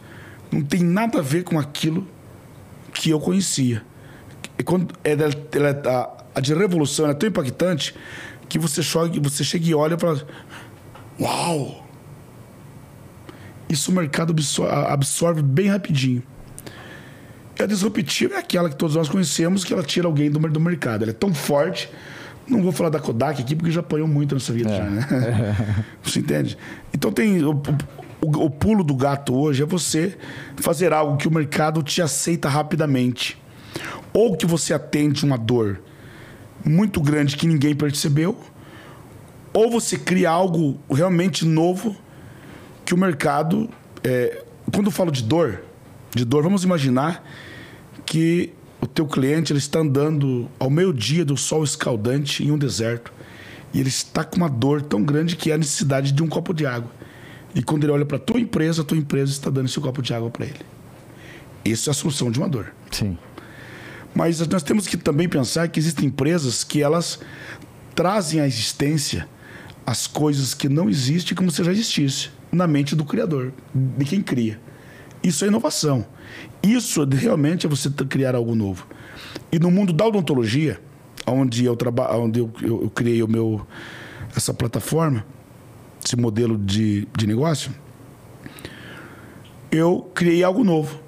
[0.52, 2.08] não tem nada a ver com aquilo
[2.91, 3.84] que eu conhecia.
[4.58, 5.82] E quando é, ela,
[6.34, 7.96] a, a, de revolução é tão impactante
[8.48, 10.26] que você, chogue, você chega e olha e fala,
[11.20, 11.86] uau!
[13.68, 16.24] Isso o mercado absorve, absorve bem rapidinho.
[17.58, 20.60] E a disruptiva é aquela que todos nós conhecemos, que ela tira alguém do, do
[20.60, 21.04] mercado.
[21.04, 21.89] Ela é tão forte
[22.48, 24.78] não vou falar da Kodak aqui, porque já apanhou muito nessa vida, é.
[24.78, 25.86] já, né?
[26.04, 26.58] Você entende?
[26.94, 27.44] Então tem.
[27.44, 27.62] O,
[28.22, 30.18] o, o pulo do gato hoje é você
[30.58, 33.41] fazer algo que o mercado te aceita rapidamente.
[34.14, 35.82] Ou que você atende uma dor
[36.64, 38.38] muito grande que ninguém percebeu,
[39.54, 41.96] ou você cria algo realmente novo
[42.84, 43.70] que o mercado.
[44.04, 45.62] É, quando eu falo de dor,
[46.14, 47.24] de dor, vamos imaginar
[48.06, 53.12] que o teu cliente ele está andando ao meio-dia do sol escaldante em um deserto
[53.74, 56.54] e ele está com uma dor tão grande que é a necessidade de um copo
[56.54, 56.92] de água.
[57.54, 60.02] E quando ele olha para a tua empresa, a tua empresa está dando esse copo
[60.02, 60.60] de água para ele.
[61.64, 62.74] Isso é a solução de uma dor.
[62.92, 63.18] Sim.
[64.15, 67.19] Mas nós temos que também pensar que existem empresas que elas
[67.93, 69.28] trazem à existência
[69.86, 74.21] as coisas que não existem como se já existisse na mente do criador, de quem
[74.21, 74.60] cria.
[75.21, 76.06] Isso é inovação.
[76.63, 78.88] Isso realmente é você criar algo novo.
[79.51, 80.82] E no mundo da odontologia,
[81.28, 83.65] onde eu trabalho, onde eu, eu, eu criei o meu
[84.36, 85.25] essa plataforma,
[86.04, 87.71] esse modelo de, de negócio,
[89.71, 90.99] eu criei algo novo.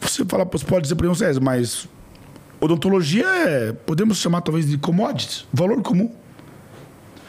[0.00, 1.88] Você fala, você pode dizer para mim, mas
[2.60, 6.10] odontologia é, podemos chamar talvez de commodities, valor comum.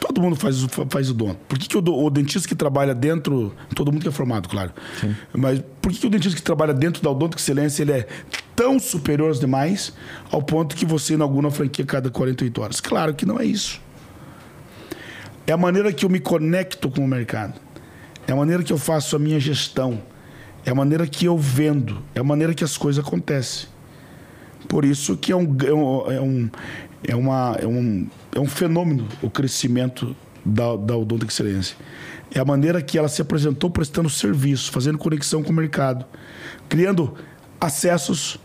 [0.00, 0.56] Todo mundo faz,
[0.88, 1.34] faz o dom?
[1.46, 3.54] Por que, que o, o, dentista que trabalha dentro.
[3.76, 4.72] Todo mundo que é formado, claro.
[4.98, 5.14] Sim.
[5.32, 8.08] Mas por que, que o dentista que trabalha dentro da Odonto Excelência ele é
[8.56, 9.92] tão superior aos demais
[10.32, 12.80] ao ponto que você inaugura uma franquia cada 48 horas?
[12.80, 13.80] Claro que não é isso.
[15.46, 17.54] É a maneira que eu me conecto com o mercado.
[18.26, 20.02] É a maneira que eu faço a minha gestão.
[20.64, 22.02] É a maneira que eu vendo.
[22.14, 23.68] É a maneira que as coisas acontecem.
[24.68, 25.56] Por isso que é um,
[26.08, 26.50] é um,
[27.02, 31.76] é, uma, é, um, é um fenômeno o crescimento da, da Odonto Excelência.
[32.32, 36.04] É a maneira que ela se apresentou prestando serviço, fazendo conexão com o mercado,
[36.68, 37.14] criando
[37.60, 38.38] acessos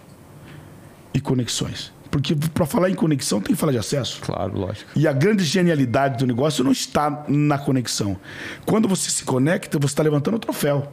[1.13, 1.93] e conexões.
[2.09, 4.21] Porque para falar em conexão tem que falar de acesso.
[4.21, 4.89] Claro, lógico.
[4.95, 8.17] E a grande genialidade do negócio não está na conexão.
[8.65, 10.91] Quando você se conecta, você está levantando o troféu.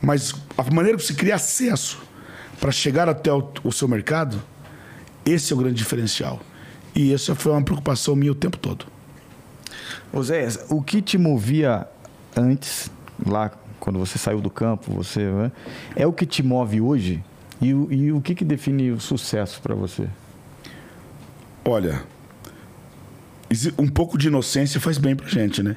[0.00, 2.07] Mas a maneira que você cria acesso
[2.60, 4.42] para chegar até o, o seu mercado
[5.28, 6.40] esse é o grande diferencial.
[6.94, 8.86] E essa foi uma preocupação minha o tempo todo.
[10.12, 11.86] José, o que te movia
[12.34, 12.90] antes,
[13.26, 15.52] lá quando você saiu do campo, você né,
[15.94, 17.22] é o que te move hoje?
[17.60, 20.08] E, e o que, que define o sucesso para você?
[21.64, 22.02] Olha,
[23.78, 25.76] um pouco de inocência faz bem para gente, né?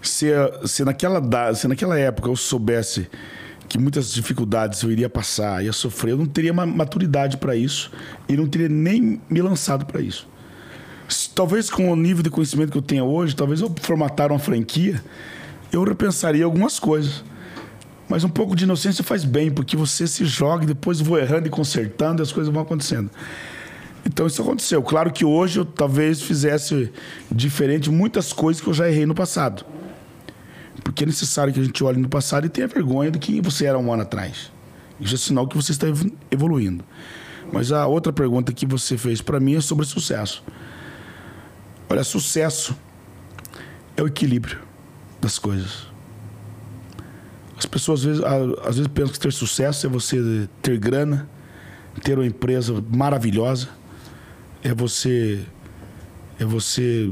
[0.00, 0.28] Se,
[0.64, 3.08] se, naquela, se naquela época eu soubesse
[3.68, 7.90] que muitas dificuldades eu iria passar, ia sofrer, eu não teria maturidade para isso
[8.28, 10.26] e não teria nem me lançado para isso.
[11.34, 15.02] Talvez com o nível de conhecimento que eu tenho hoje, talvez eu formatar uma franquia,
[15.72, 17.24] eu repensaria algumas coisas.
[18.08, 21.46] Mas um pouco de inocência faz bem, porque você se joga e depois vou errando
[21.46, 23.10] e consertando e as coisas vão acontecendo.
[24.04, 24.82] Então isso aconteceu.
[24.82, 26.90] Claro que hoje eu talvez fizesse
[27.30, 29.64] diferente muitas coisas que eu já errei no passado.
[30.82, 33.66] Porque é necessário que a gente olhe no passado e tenha vergonha do que você
[33.66, 34.50] era um ano atrás.
[35.00, 35.86] Isso é sinal que você está
[36.30, 36.84] evoluindo.
[37.52, 40.42] Mas a outra pergunta que você fez para mim é sobre sucesso.
[41.88, 42.76] Olha, sucesso
[43.96, 44.58] é o equilíbrio
[45.20, 45.86] das coisas.
[47.56, 51.28] As pessoas às vezes, às vezes pensam que ter sucesso é você ter grana,
[52.02, 53.68] ter uma empresa maravilhosa,
[54.62, 55.44] é você
[56.38, 57.10] é você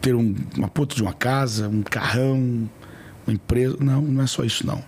[0.00, 2.68] ter um, uma puta de uma casa, um carrão,
[3.26, 3.76] uma empresa.
[3.80, 4.82] Não, não é só isso, não.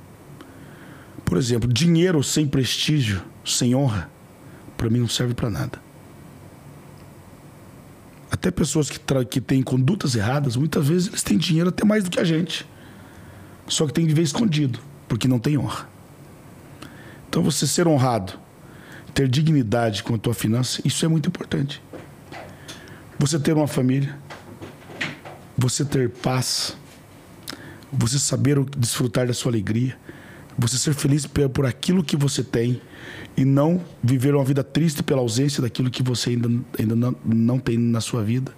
[1.24, 4.10] Por exemplo, dinheiro sem prestígio, sem honra,
[4.76, 5.78] para mim não serve para nada.
[8.30, 12.10] Até pessoas que, que têm condutas erradas, muitas vezes eles têm dinheiro até mais do
[12.10, 12.66] que a gente.
[13.66, 15.88] Só que tem de ver escondido, porque não tem honra.
[17.28, 18.34] Então você ser honrado,
[19.12, 21.82] ter dignidade com a tua finança, isso é muito importante.
[23.18, 24.16] Você ter uma família,
[25.56, 26.76] você ter paz,
[27.92, 29.96] você saber desfrutar da sua alegria,
[30.58, 32.80] você ser feliz por aquilo que você tem
[33.36, 37.58] e não viver uma vida triste pela ausência daquilo que você ainda, ainda não, não
[37.58, 38.52] tem na sua vida.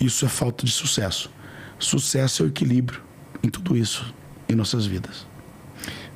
[0.00, 1.30] Isso é falta de sucesso.
[1.78, 3.02] Sucesso é o equilíbrio
[3.42, 4.14] em tudo isso
[4.48, 5.26] em nossas vidas.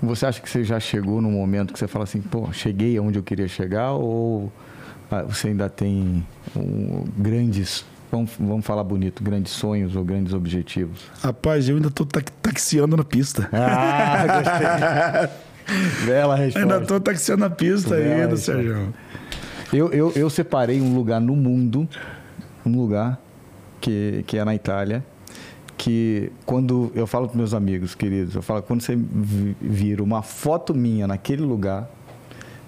[0.03, 3.19] Você acha que você já chegou no momento que você fala assim, pô, cheguei aonde
[3.19, 4.53] eu queria chegar ou
[5.11, 7.85] ah, você ainda tem um, grandes
[8.15, 11.01] Vamos, vamos falar bonito, grandes sonhos ou grandes objetivos?
[11.21, 13.49] Rapaz, eu ainda estou taxiando na pista.
[13.53, 15.29] Ah,
[15.67, 16.07] gostei.
[16.07, 16.61] Bela resposta.
[16.61, 18.95] Ainda estou taxiando na pista Bela ainda, Sérgio.
[19.73, 21.89] Eu, eu, eu separei um lugar no mundo,
[22.65, 23.21] um lugar
[23.81, 25.05] que, que é na Itália,
[25.77, 28.97] que quando eu falo para meus amigos queridos, eu falo, quando você
[29.61, 31.91] vira uma foto minha naquele lugar,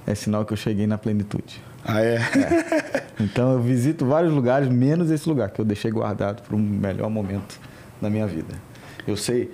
[0.04, 1.62] é sinal que eu cheguei na plenitude.
[1.88, 2.16] Ah, é?
[2.16, 3.06] é?
[3.20, 7.08] Então eu visito vários lugares, menos esse lugar, que eu deixei guardado para um melhor
[7.08, 7.60] momento
[8.02, 8.54] da minha vida.
[9.06, 9.50] Eu sei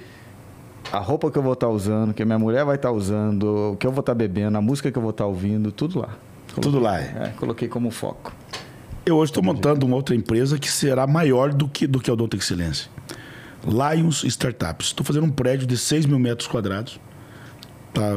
[0.91, 2.95] a roupa que eu vou estar tá usando, que a minha mulher vai estar tá
[2.95, 5.71] usando, o que eu vou estar tá bebendo, a música que eu vou estar ouvindo,
[5.71, 6.09] tudo lá.
[6.55, 7.03] Coloquei, tudo lá, é.
[7.03, 7.33] é.
[7.37, 8.33] Coloquei como foco.
[9.05, 12.13] Eu hoje estou montando uma outra empresa que será maior do que, do que a
[12.13, 12.91] Odonto Excelência.
[13.67, 14.89] Lions Startups.
[14.89, 17.01] Estou fazendo um prédio de 6 mil metros quadrados.
[17.93, 18.17] Está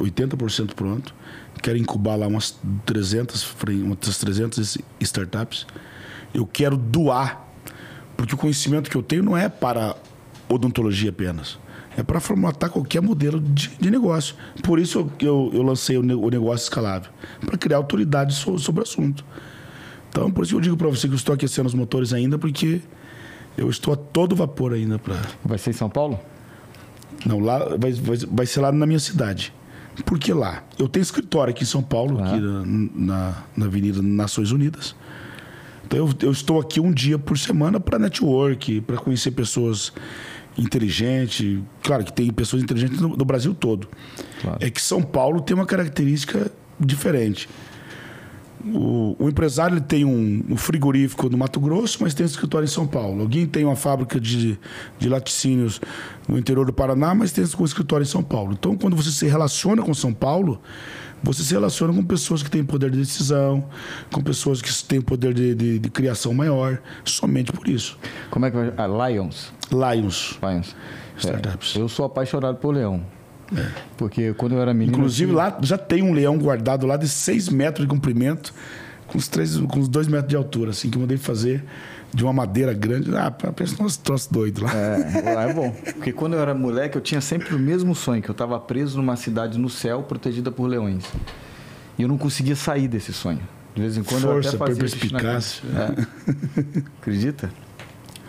[0.00, 1.14] 80% pronto
[1.62, 3.54] quero incubar lá umas 300,
[3.84, 5.66] umas 300 startups.
[6.34, 7.46] Eu quero doar,
[8.16, 9.96] porque o conhecimento que eu tenho não é para
[10.48, 11.58] odontologia apenas.
[11.96, 14.34] É para formatar qualquer modelo de, de, negócio.
[14.62, 17.10] Por isso eu, eu, eu lancei o, o, negócio escalável
[17.44, 19.24] para criar autoridade so, sobre o assunto.
[20.08, 22.80] Então, por isso eu digo para você que eu estou aquecendo os motores ainda, porque
[23.56, 24.98] eu estou a todo vapor ainda.
[24.98, 25.16] Pra...
[25.44, 26.18] Vai ser em São Paulo?
[27.24, 29.52] Não, lá vai, vai, vai ser lá na minha cidade.
[30.06, 32.26] Porque lá, eu tenho escritório aqui em São Paulo, ah.
[32.26, 32.40] aqui
[32.94, 34.94] na, na Avenida Nações Unidas.
[35.84, 39.92] Então eu, eu estou aqui um dia por semana para network, para conhecer pessoas
[40.56, 41.60] inteligentes.
[41.82, 43.88] Claro que tem pessoas inteligentes no, no Brasil todo.
[44.40, 44.58] Claro.
[44.60, 47.48] É que São Paulo tem uma característica diferente.
[48.64, 52.64] O, o empresário ele tem um, um, frigorífico no Mato Grosso, mas tem um escritório
[52.64, 53.22] em São Paulo.
[53.22, 54.58] Alguém tem uma fábrica de,
[54.98, 55.80] de laticínios
[56.28, 58.52] no interior do Paraná, mas tem um escritório em São Paulo.
[58.52, 60.60] Então, quando você se relaciona com São Paulo,
[61.22, 63.64] você se relaciona com pessoas que têm poder de decisão,
[64.12, 67.98] com pessoas que têm poder de, de, de criação maior, somente por isso.
[68.30, 68.72] Como é que vai?
[68.76, 69.52] Ah, Lions.
[69.70, 70.38] Lions.
[70.42, 70.76] Lions.
[71.16, 71.76] Startups.
[71.76, 73.02] É, eu sou apaixonado por leão.
[73.56, 73.68] É.
[73.96, 74.96] Porque quando eu era menino.
[74.96, 75.42] Inclusive, tinha...
[75.42, 78.54] lá já tem um leão guardado lá de 6 metros de comprimento,
[79.06, 81.64] com os, três, com os 2 metros de altura, assim, que eu mandei fazer
[82.14, 83.14] de uma madeira grande.
[83.16, 84.72] Ah, pensa nos troços doidos lá.
[84.74, 85.70] É, lá é bom.
[85.94, 88.98] Porque quando eu era moleque, eu tinha sempre o mesmo sonho, que eu estava preso
[88.98, 91.04] numa cidade no céu, protegida por leões.
[91.98, 93.40] E eu não conseguia sair desse sonho.
[93.74, 95.62] De vez em quando Força, eu até fazia perspicácia.
[95.74, 96.82] É.
[97.00, 97.50] Acredita?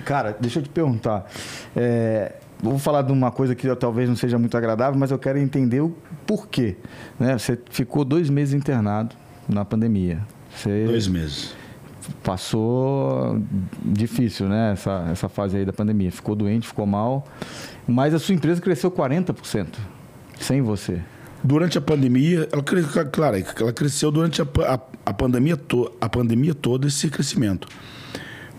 [0.06, 1.30] Cara, deixa eu te perguntar.
[1.76, 5.39] É, vou falar de uma coisa que talvez não seja muito agradável, mas eu quero
[5.39, 6.76] entender o porquê.
[7.20, 7.38] Né?
[7.38, 9.16] Você ficou dois meses internado
[9.48, 10.22] na pandemia.
[10.56, 10.86] Você...
[10.86, 11.63] Dois meses
[12.24, 13.42] passou
[13.84, 14.74] difícil, né?
[14.74, 16.12] Essa, essa fase aí da pandemia.
[16.12, 17.26] Ficou doente, ficou mal.
[17.88, 19.68] Mas a sua empresa cresceu 40%
[20.39, 21.02] sem você.
[21.44, 22.63] Durante a pandemia, ela,
[23.12, 27.68] claro, ela cresceu durante a, a, a, pandemia to, a pandemia toda esse crescimento.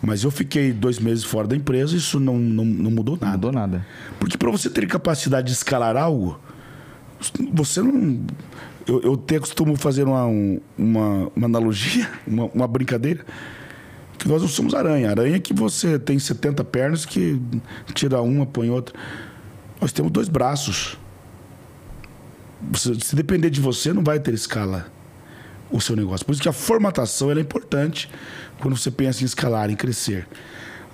[0.06, 3.26] Mas eu fiquei dois meses fora da empresa e isso não, não, não mudou nada.
[3.26, 3.86] Não mudou nada.
[4.20, 6.38] Porque para você ter capacidade de escalar algo,
[7.52, 8.24] você não
[8.86, 10.26] eu, eu até costumo fazer uma,
[10.76, 13.24] uma, uma analogia, uma, uma, brincadeira,
[14.18, 15.10] que nós não somos aranha.
[15.10, 17.40] Aranha é que você tem 70 pernas que
[17.94, 18.94] tira uma, põe outra.
[19.80, 20.98] Nós temos dois braços.
[22.74, 24.86] Se depender de você, não vai ter escala
[25.70, 26.24] o seu negócio.
[26.24, 28.08] Por isso que a formatação é importante
[28.60, 30.26] quando você pensa em escalar, em crescer.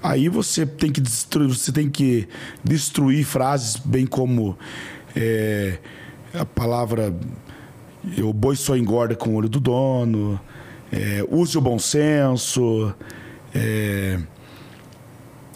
[0.03, 2.27] Aí você tem que destruir, você tem que
[2.65, 4.57] destruir frases bem como
[5.15, 5.79] é,
[6.33, 7.15] a palavra
[8.23, 10.41] o boi só engorda com o olho do dono.
[10.93, 12.95] É, use o bom senso.
[13.55, 14.19] É,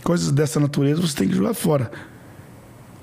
[0.02, 1.90] coisas dessa natureza você tem que jogar fora.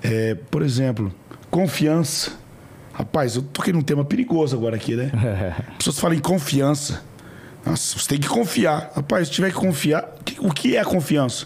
[0.03, 1.11] É, por exemplo,
[1.49, 2.39] confiança.
[2.93, 5.11] Rapaz, eu toquei num tema perigoso agora aqui, né?
[5.71, 7.03] As pessoas falam em confiança.
[7.65, 8.91] Nossa, você tem que confiar.
[8.95, 11.45] Rapaz, se tiver que confiar, o que é confiança?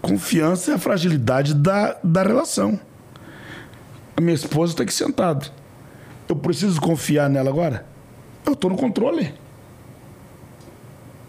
[0.00, 2.78] Confiança é a fragilidade da, da relação.
[4.16, 5.46] A minha esposa está aqui sentada.
[6.28, 7.86] Eu preciso confiar nela agora?
[8.44, 9.34] Eu estou no controle.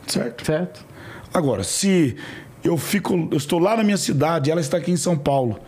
[0.08, 0.45] Certo?
[0.45, 0.86] Certo.
[1.34, 2.15] Agora, se
[2.63, 5.60] eu fico, eu estou lá na minha cidade, ela está aqui em São Paulo,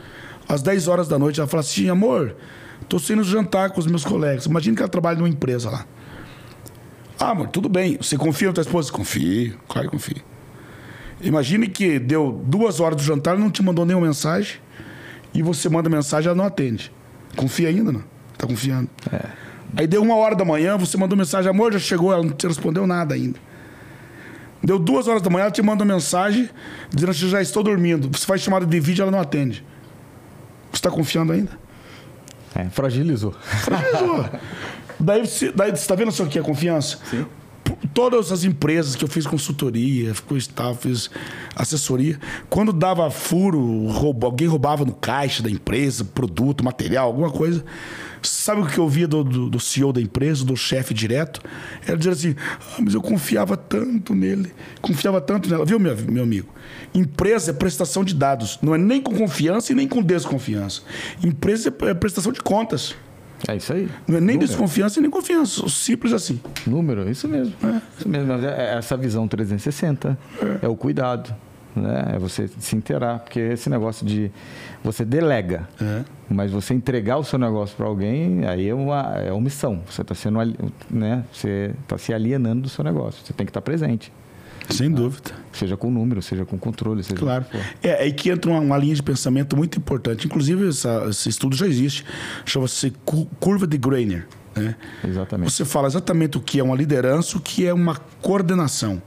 [0.47, 2.36] às 10 horas da noite, ela fala assim: amor,
[2.82, 4.45] estou saindo jantar com os meus colegas.
[4.45, 5.86] Imagina que ela trabalha numa empresa lá.
[7.19, 7.97] Ah, amor, tudo bem.
[7.97, 8.91] Você confia na tua esposa?
[8.91, 10.23] Confio, claro que confio.
[11.21, 14.55] Imagine que deu duas horas do jantar, não te mandou nenhuma mensagem,
[15.34, 16.91] e você manda mensagem, ela não atende.
[17.36, 18.03] Confia ainda, não?
[18.38, 18.89] Tá confiando.
[19.12, 19.25] É.
[19.75, 22.47] Aí deu uma hora da manhã, você mandou mensagem, amor, já chegou, ela não te
[22.47, 23.38] respondeu nada ainda.
[24.63, 26.49] Deu duas horas da manhã, ela te manda mensagem
[26.89, 28.10] dizendo que já estou dormindo.
[28.17, 29.63] Você faz chamada de vídeo, ela não atende.
[30.71, 31.51] Você está confiando ainda?
[32.55, 33.32] É, fragilizou.
[33.32, 34.25] Fragilizou.
[34.99, 36.99] daí, você, daí você está vendo só que é confiança?
[37.09, 37.25] Sim.
[37.93, 40.13] Todas as empresas que eu fiz consultoria,
[40.79, 41.09] fiz
[41.55, 47.63] assessoria, quando dava furo, roubo, alguém roubava no caixa da empresa, produto, material, alguma coisa,
[48.21, 51.41] Sabe o que eu via do, do, do CEO da empresa, do chefe direto?
[51.85, 55.65] Era dizer assim: ah, mas eu confiava tanto nele, confiava tanto nela.
[55.65, 56.53] Viu, meu, meu amigo?
[56.93, 60.81] Empresa é prestação de dados, não é nem com confiança e nem com desconfiança.
[61.23, 62.95] Empresa é prestação de contas.
[63.47, 63.89] É isso aí.
[64.08, 64.47] Não é nem Número.
[64.47, 65.67] desconfiança e nem confiança.
[65.69, 66.39] Simples assim.
[66.67, 67.54] Número, isso mesmo.
[67.63, 67.82] É.
[67.97, 68.34] Isso mesmo.
[68.34, 70.17] É, é essa visão 360
[70.62, 71.34] é, é o cuidado
[71.75, 72.15] né?
[72.15, 74.32] É você se inteirar, porque esse negócio de
[74.84, 76.04] você delega, é.
[76.30, 79.82] mas você entregar o seu negócio para alguém, aí é uma é omissão.
[79.89, 80.39] Você está sendo,
[80.89, 81.23] né?
[81.32, 83.25] Você está se alienando do seu negócio.
[83.25, 84.12] Você tem que estar tá presente.
[84.69, 85.32] Sem dúvida.
[85.51, 87.45] Seja com número, seja com controle, seja Claro.
[87.82, 90.27] É aí que entra uma, uma, linha de pensamento muito importante.
[90.27, 92.05] Inclusive, essa, esse estudo já existe.
[92.45, 92.93] Chama-se
[93.39, 94.27] curva de Greiner.
[94.55, 94.75] Né?
[95.03, 95.51] Exatamente.
[95.51, 99.01] Você fala exatamente o que é uma liderança, o que é uma coordenação.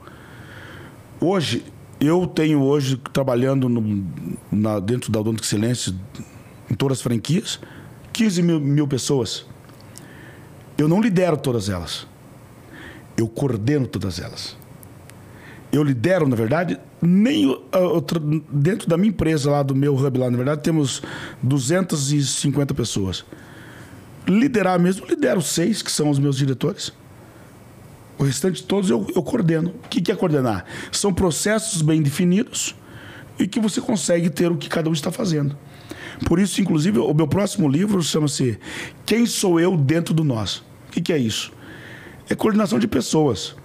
[1.20, 1.64] Hoje,
[2.00, 4.04] eu tenho hoje, trabalhando no,
[4.50, 5.94] na, dentro da Odonto Excelência,
[6.68, 7.60] em todas as franquias,
[8.12, 9.46] 15 mil, mil pessoas.
[10.76, 12.06] Eu não lidero todas elas.
[13.16, 14.56] Eu coordeno todas elas.
[15.72, 17.58] Eu lidero, na verdade, nem
[18.50, 21.02] dentro da minha empresa lá, do meu hub lá, na verdade, temos
[21.42, 23.24] 250 pessoas.
[24.28, 26.92] Liderar mesmo, lidero seis, que são os meus diretores.
[28.18, 29.70] O restante todos eu, eu coordeno.
[29.84, 30.66] O que, que é coordenar?
[30.92, 32.76] São processos bem definidos
[33.38, 35.56] e que você consegue ter o que cada um está fazendo.
[36.26, 38.58] Por isso, inclusive, o meu próximo livro chama-se
[39.06, 40.56] Quem Sou Eu Dentro do Nós.
[40.88, 41.50] O que, que é isso?
[42.28, 43.56] É coordenação de pessoas.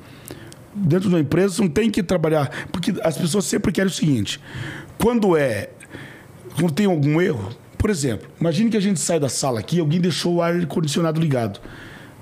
[0.77, 2.67] Dentro de uma empresa, você não tem que trabalhar.
[2.71, 4.39] Porque as pessoas sempre querem o seguinte:
[4.97, 5.69] quando é.
[6.55, 9.79] Quando tem algum erro, por exemplo, imagine que a gente sai da sala aqui e
[9.79, 11.59] alguém deixou o ar-condicionado ligado.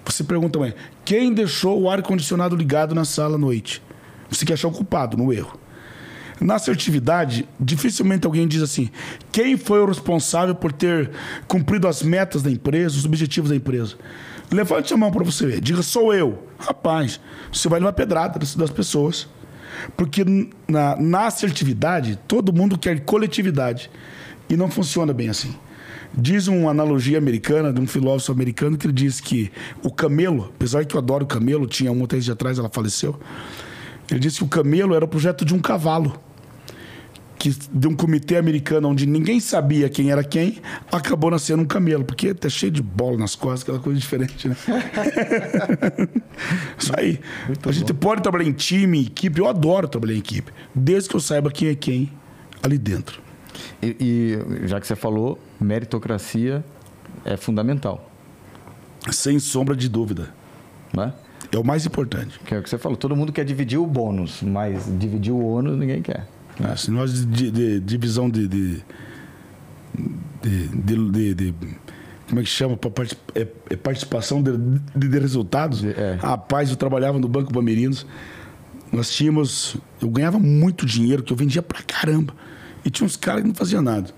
[0.04, 0.74] Você pergunta, mãe,
[1.06, 3.82] quem deixou o ar-condicionado ligado na sala à noite?
[4.30, 5.58] Você quer achar o culpado no erro.
[6.40, 8.90] Na assertividade, dificilmente alguém diz assim:
[9.32, 11.10] quem foi o responsável por ter
[11.48, 13.96] cumprido as metas da empresa, os objetivos da empresa?
[14.52, 15.62] Levante a mão para você ver.
[15.62, 16.48] Diga, sou eu.
[16.58, 17.20] Rapaz,
[17.52, 19.28] você vai levar pedrada das pessoas.
[19.98, 20.24] Porque
[20.68, 23.90] na, na assertividade, todo mundo quer coletividade.
[24.50, 25.54] E não funciona bem assim.
[26.18, 29.52] Diz uma analogia americana, de um filósofo americano, que ele diz que
[29.84, 33.20] o camelo, apesar que eu adoro o camelo, tinha um tempo atrás, ela faleceu.
[34.10, 36.18] Ele disse que o camelo era o projeto de um cavalo
[37.46, 42.04] que de um comitê americano onde ninguém sabia quem era quem, acabou nascendo um camelo,
[42.04, 44.56] porque tá cheio de bola nas costas, aquela coisa diferente, né?
[46.78, 47.20] Isso aí.
[47.46, 51.16] Muito a gente pode trabalhar em time, equipe, eu adoro trabalhar em equipe, desde que
[51.16, 52.12] eu saiba quem é quem
[52.64, 53.22] ali dentro.
[53.82, 56.64] E, e já que você falou, meritocracia
[57.24, 58.10] é fundamental.
[59.12, 60.34] Sem sombra de dúvida.
[60.92, 61.14] Né?
[61.52, 62.40] É o mais importante.
[62.40, 62.98] Que é o que você falou.
[62.98, 66.28] Todo mundo quer dividir o bônus, mas dividir o ônus ninguém quer.
[66.64, 68.84] É, se nós de, de, divisão de, de,
[70.44, 71.54] de, de,
[72.28, 72.80] como é que chama?
[73.34, 74.52] É, é participação de,
[74.96, 75.84] de, resultados.
[75.84, 76.18] É.
[76.22, 78.06] Rapaz, eu trabalhava no Banco Bamerinos.
[78.92, 79.78] Nós tínhamos.
[80.02, 82.34] Eu ganhava muito dinheiro, que eu vendia pra caramba.
[82.84, 84.10] E tinha uns caras que não faziam nada.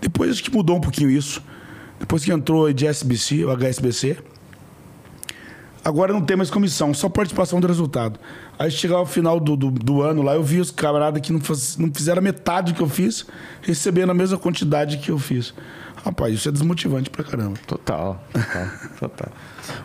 [0.00, 1.42] Depois acho que mudou um pouquinho isso.
[1.98, 4.18] Depois que entrou de SBC, o HSBC,
[5.84, 8.18] Agora não tem mais comissão, só participação do resultado.
[8.58, 11.40] Aí chegava ao final do, do, do, ano lá, eu vi os camaradas que não,
[11.40, 13.26] faz, não fizeram metade do que eu fiz,
[13.62, 15.52] recebendo a mesma quantidade que eu fiz.
[16.04, 17.58] Rapaz, isso é desmotivante pra caramba.
[17.66, 18.68] Total, total,
[19.00, 19.32] total.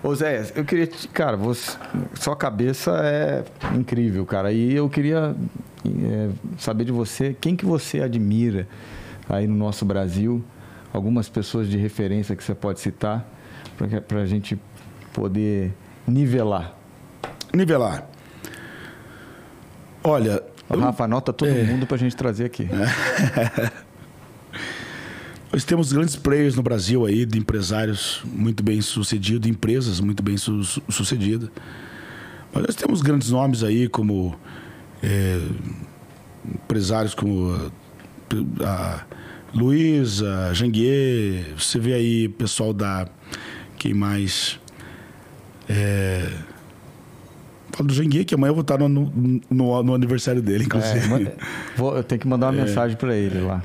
[0.04, 0.88] Ô Zé, eu queria.
[1.14, 1.78] Cara, você,
[2.14, 4.52] sua cabeça é incrível, cara.
[4.52, 5.34] E eu queria
[5.86, 8.68] é, saber de você quem que você admira
[9.30, 10.44] aí no nosso Brasil,
[10.92, 13.26] algumas pessoas de referência que você pode citar,
[14.08, 14.60] para a gente
[15.14, 15.74] poder
[16.06, 16.76] nivelar?
[17.54, 18.19] Nivelar.
[20.04, 20.44] Olha.
[20.70, 21.64] Rafa, anota todo é...
[21.64, 22.64] mundo para a gente trazer aqui.
[22.64, 23.72] É.
[25.52, 30.38] Nós temos grandes players no Brasil aí, de empresários muito bem sucedidos, empresas muito bem
[30.38, 31.50] su sucedidas.
[32.54, 34.36] Mas nós temos grandes nomes aí, como
[35.02, 35.42] é,
[36.46, 37.72] empresários como
[38.64, 39.06] a, a
[39.54, 43.08] Luiza, Janguier, você vê aí pessoal da.
[43.78, 44.60] Quem mais?
[45.68, 46.32] É...
[47.84, 51.26] Do Jengue, que amanhã eu vou estar no, no, no aniversário dele, inclusive.
[51.26, 51.34] É,
[51.78, 52.66] vou, eu tenho que mandar uma é.
[52.66, 53.64] mensagem para ele lá.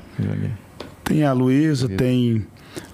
[1.03, 2.45] Tem a Luísa, tem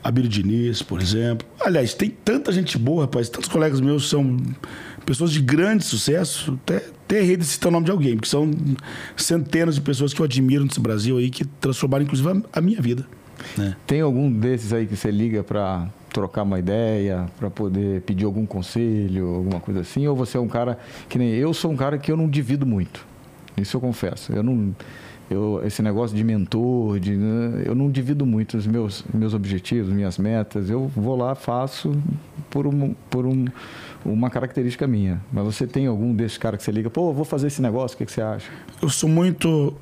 [0.03, 1.47] a Bíblia Diniz, por exemplo.
[1.59, 3.29] Aliás, tem tanta gente boa, rapaz.
[3.29, 4.37] Tantos colegas meus são
[5.05, 6.59] pessoas de grande sucesso.
[6.63, 8.51] Até, até errei de citar o nome de alguém, porque são
[9.15, 12.81] centenas de pessoas que eu admiro nesse Brasil aí, que transformaram, inclusive, a, a minha
[12.81, 13.05] vida.
[13.57, 13.75] Né?
[13.87, 18.45] Tem algum desses aí que você liga para trocar uma ideia, para poder pedir algum
[18.45, 20.07] conselho, alguma coisa assim?
[20.07, 22.65] Ou você é um cara que nem eu sou um cara que eu não divido
[22.65, 23.05] muito.
[23.57, 24.33] Isso eu confesso.
[24.33, 24.73] Eu não
[25.31, 29.91] eu, esse negócio de mentor, de, né, eu não divido muito os meus, meus objetivos,
[29.91, 30.69] minhas metas.
[30.69, 31.95] Eu vou lá, faço
[32.49, 33.45] por, um, por um,
[34.03, 35.21] uma característica minha.
[35.31, 37.97] Mas você tem algum desses caras que você liga, pô, vou fazer esse negócio, o
[37.97, 38.51] que, que você acha?
[38.81, 39.73] Eu sou muito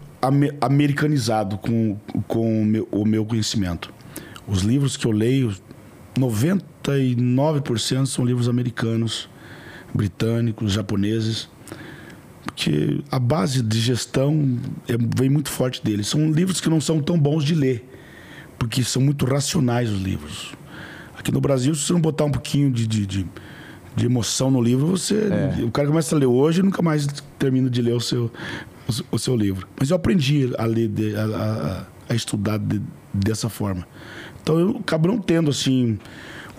[0.61, 3.91] americanizado com, com o meu, o meu conhecimento.
[4.47, 5.55] Os livros que eu leio
[6.19, 9.29] 99% são livros americanos,
[9.93, 11.49] britânicos, japoneses,
[12.45, 16.07] porque a base de gestão é, vem muito forte deles.
[16.07, 17.87] São livros que não são tão bons de ler,
[18.57, 20.53] porque são muito racionais os livros.
[21.17, 23.25] Aqui no Brasil, se você não botar um pouquinho de, de, de,
[23.95, 25.63] de emoção no livro, você é.
[25.63, 27.07] o cara começa a ler hoje e nunca mais
[27.37, 28.31] termina de ler o seu,
[28.87, 29.67] o, o seu livro.
[29.79, 32.81] Mas eu aprendi a ler, a, a, a estudar de,
[33.13, 33.85] dessa forma.
[34.41, 35.97] Então eu acabo não tendo, assim,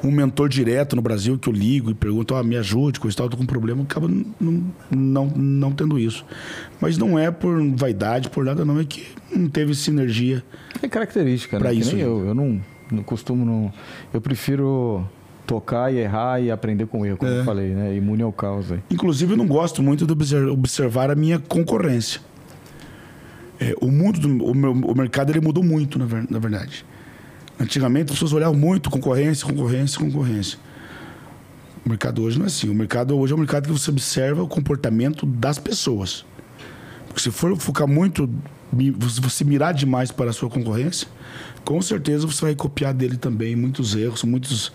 [0.02, 3.18] um mentor direto no Brasil que eu ligo e pergunto, ah, me ajude, coisa e
[3.18, 4.08] tal, tô com um problema, acaba
[4.40, 6.24] não, não, não tendo isso.
[6.80, 10.42] Mas não é por vaidade, por nada, não, é que não teve sinergia.
[10.82, 11.74] É característica, né?
[11.74, 11.96] isso.
[11.96, 12.60] eu, eu não,
[12.90, 13.72] não costumo, não.
[14.12, 15.06] Eu prefiro
[15.46, 17.40] tocar e errar e aprender com erro, como é.
[17.40, 17.96] eu falei, né?
[17.96, 18.70] Imune ao caos.
[18.70, 18.78] Aí.
[18.90, 22.20] Inclusive, eu não gosto muito de observar a minha concorrência.
[23.58, 26.84] É, o mundo, do, o, meu, o mercado, ele mudou muito, na, na verdade.
[27.60, 30.58] Antigamente as pessoas olhavam muito concorrência, concorrência, concorrência.
[31.84, 32.70] O mercado hoje não é assim.
[32.70, 36.24] O mercado hoje é um mercado que você observa o comportamento das pessoas.
[37.06, 38.30] Porque se for focar muito,
[38.72, 41.06] você mirar demais para a sua concorrência,
[41.62, 44.72] com certeza você vai copiar dele também muitos erros, muitos,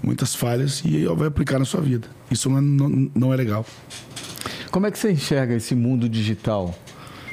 [0.00, 2.06] muitas falhas e vai aplicar na sua vida.
[2.30, 3.66] Isso não é, não, não é legal.
[4.70, 6.78] Como é que você enxerga esse mundo digital?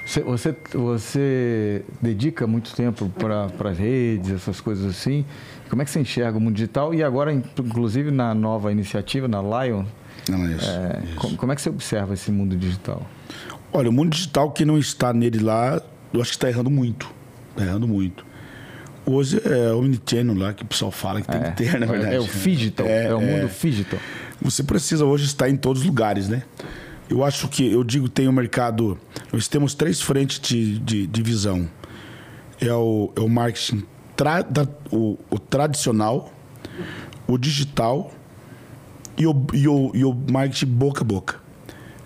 [0.05, 5.23] Você, você, você dedica muito tempo para as redes, essas coisas assim.
[5.69, 6.93] Como é que você enxerga o mundo digital?
[6.93, 9.85] E agora, inclusive, na nova iniciativa, na Lion,
[10.27, 10.69] Não é isso.
[10.69, 13.05] é, como, como é que você observa esse mundo digital?
[13.71, 15.81] Olha, o mundo digital, quem não está nele lá,
[16.13, 17.09] eu acho que está errando muito.
[17.51, 18.25] Está errando muito.
[19.05, 22.15] Hoje é o Omnichannel lá que o pessoal fala que tem que ter, na verdade.
[22.15, 23.25] É o digital, é, É, o é.
[23.25, 23.99] mundo digital.
[24.41, 26.43] Você precisa hoje estar em todos os lugares, né?
[27.11, 28.97] Eu acho que, eu digo, tem o mercado.
[29.33, 31.69] Nós temos três frentes de, de, de visão:
[32.59, 33.83] é o, é o marketing
[34.15, 36.31] tra- da- o, o tradicional,
[37.27, 38.13] o digital
[39.17, 41.41] e o, e, o, e o marketing boca a boca.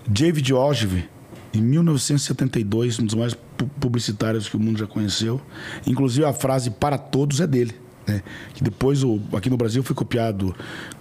[0.08, 1.08] David Ogilvy,
[1.54, 5.40] em 1972, um dos mais pu- publicitários que o mundo já conheceu,
[5.86, 7.74] inclusive a frase para todos é dele.
[8.06, 8.22] Né?
[8.54, 9.00] Que depois
[9.36, 10.54] aqui no Brasil foi copiado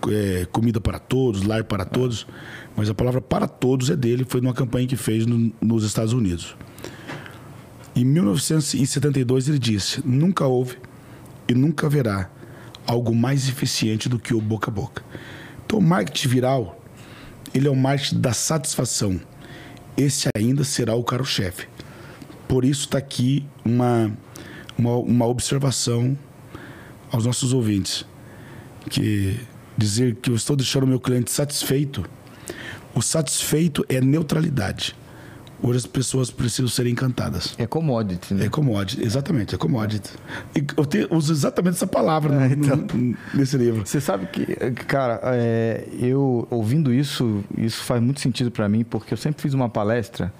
[0.10, 2.26] é, comida para todos, lar para todos,
[2.76, 6.13] mas a palavra para todos é dele, foi numa campanha que fez no- nos Estados
[6.13, 6.55] Unidos.
[7.95, 10.78] Em 1972 ele disse: nunca houve
[11.47, 12.30] e nunca haverá
[12.86, 15.03] algo mais eficiente do que o boca a boca.
[15.65, 16.82] Então, o marketing viral,
[17.53, 19.19] ele é o marketing da satisfação.
[19.97, 21.67] Esse ainda será o carro-chefe.
[22.47, 24.11] Por isso está aqui uma,
[24.78, 26.17] uma, uma observação
[27.11, 28.05] aos nossos ouvintes.
[28.89, 29.39] Que
[29.78, 32.05] dizer que eu estou deixando o meu cliente satisfeito,
[32.93, 34.96] o satisfeito é neutralidade.
[35.64, 37.56] Hoje as pessoas precisam ser encantadas.
[37.58, 38.46] É commodity, né?
[38.46, 40.12] É commodity, exatamente, é commodity.
[40.56, 42.76] E eu te- uso exatamente essa palavra É, então.
[42.93, 43.82] no- nesse livro.
[43.86, 44.46] Você sabe que,
[44.86, 49.54] cara, é, eu ouvindo isso, isso faz muito sentido para mim, porque eu sempre fiz
[49.54, 50.32] uma palestra,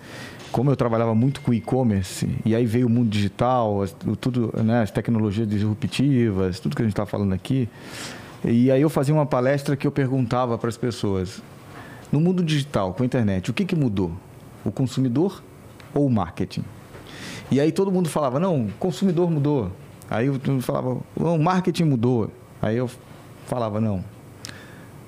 [0.52, 4.82] como eu trabalhava muito com e-commerce, e aí veio o mundo digital, as, tudo, né,
[4.84, 7.70] as tecnologias disruptivas, tudo que a gente está falando aqui.
[8.44, 11.42] E aí eu fazia uma palestra que eu perguntava para as pessoas,
[12.12, 14.12] no mundo digital, com a internet, o que, que mudou?
[14.64, 15.44] O consumidor
[15.94, 16.64] ou o marketing?
[17.52, 19.72] E aí todo mundo falava, não, o consumidor mudou.
[20.10, 22.32] Aí todo mundo falava, o marketing mudou.
[22.62, 22.90] Aí eu
[23.46, 24.04] falava, não,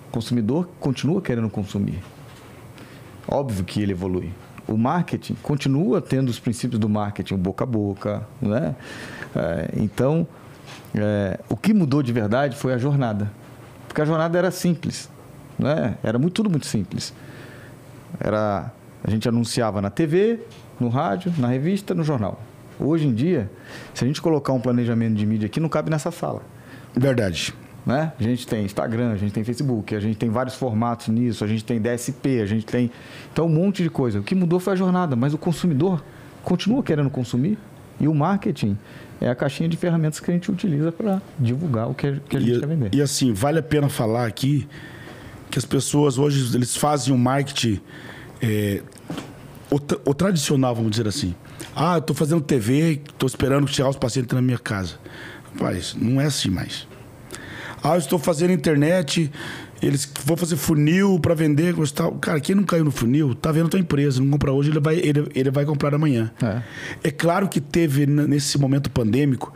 [0.08, 2.02] o consumidor continua querendo consumir.
[3.28, 4.32] Óbvio que ele evolui.
[4.68, 8.76] O marketing continua tendo os princípios do marketing, boca a boca, né?
[9.36, 10.28] É, então,
[10.94, 13.32] é, o que mudou de verdade foi a jornada.
[13.88, 15.10] Porque a jornada era simples,
[15.58, 15.98] né?
[16.04, 17.14] Era muito, tudo muito simples.
[18.20, 18.72] Era
[19.04, 20.40] a gente anunciava na TV,
[20.80, 22.42] no rádio, na revista, no jornal.
[22.80, 23.50] Hoje em dia,
[23.94, 26.42] se a gente colocar um planejamento de mídia aqui, não cabe nessa sala.
[26.96, 27.54] Verdade.
[27.86, 28.12] Né?
[28.20, 31.48] A gente tem Instagram, a gente tem Facebook, a gente tem vários formatos nisso, a
[31.48, 32.92] gente tem DSP, a gente tem.
[33.32, 34.20] Então, um monte de coisa.
[34.20, 36.04] O que mudou foi a jornada, mas o consumidor
[36.44, 37.58] continua querendo consumir
[38.00, 38.78] e o marketing
[39.22, 42.26] é a caixinha de ferramentas que a gente utiliza para divulgar o que a, gente
[42.36, 42.90] E, quer vender.
[42.94, 44.68] e assim, vale a pena falar aqui
[45.50, 47.80] que as pessoas hoje eles fazem um marketing
[48.42, 48.82] é,
[49.70, 51.36] o, tra- o tradicional, vamos dizer assim.
[51.76, 54.96] Ah, eu estou fazendo TV, estou esperando chegar os pacientes na minha casa.
[55.54, 56.88] Rapaz, não é assim mais.
[57.84, 59.32] Ah, eu estou fazendo internet,
[59.82, 62.14] eles vão fazer funil para vender, tal.
[62.14, 64.96] Cara, quem não caiu no funil, tá vendo tua empresa, não compra hoje, ele vai,
[64.98, 66.32] ele, ele vai comprar amanhã.
[66.42, 66.62] É.
[67.04, 69.54] É claro que teve, nesse momento pandêmico,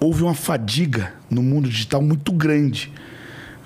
[0.00, 2.90] houve uma fadiga no mundo digital muito grande.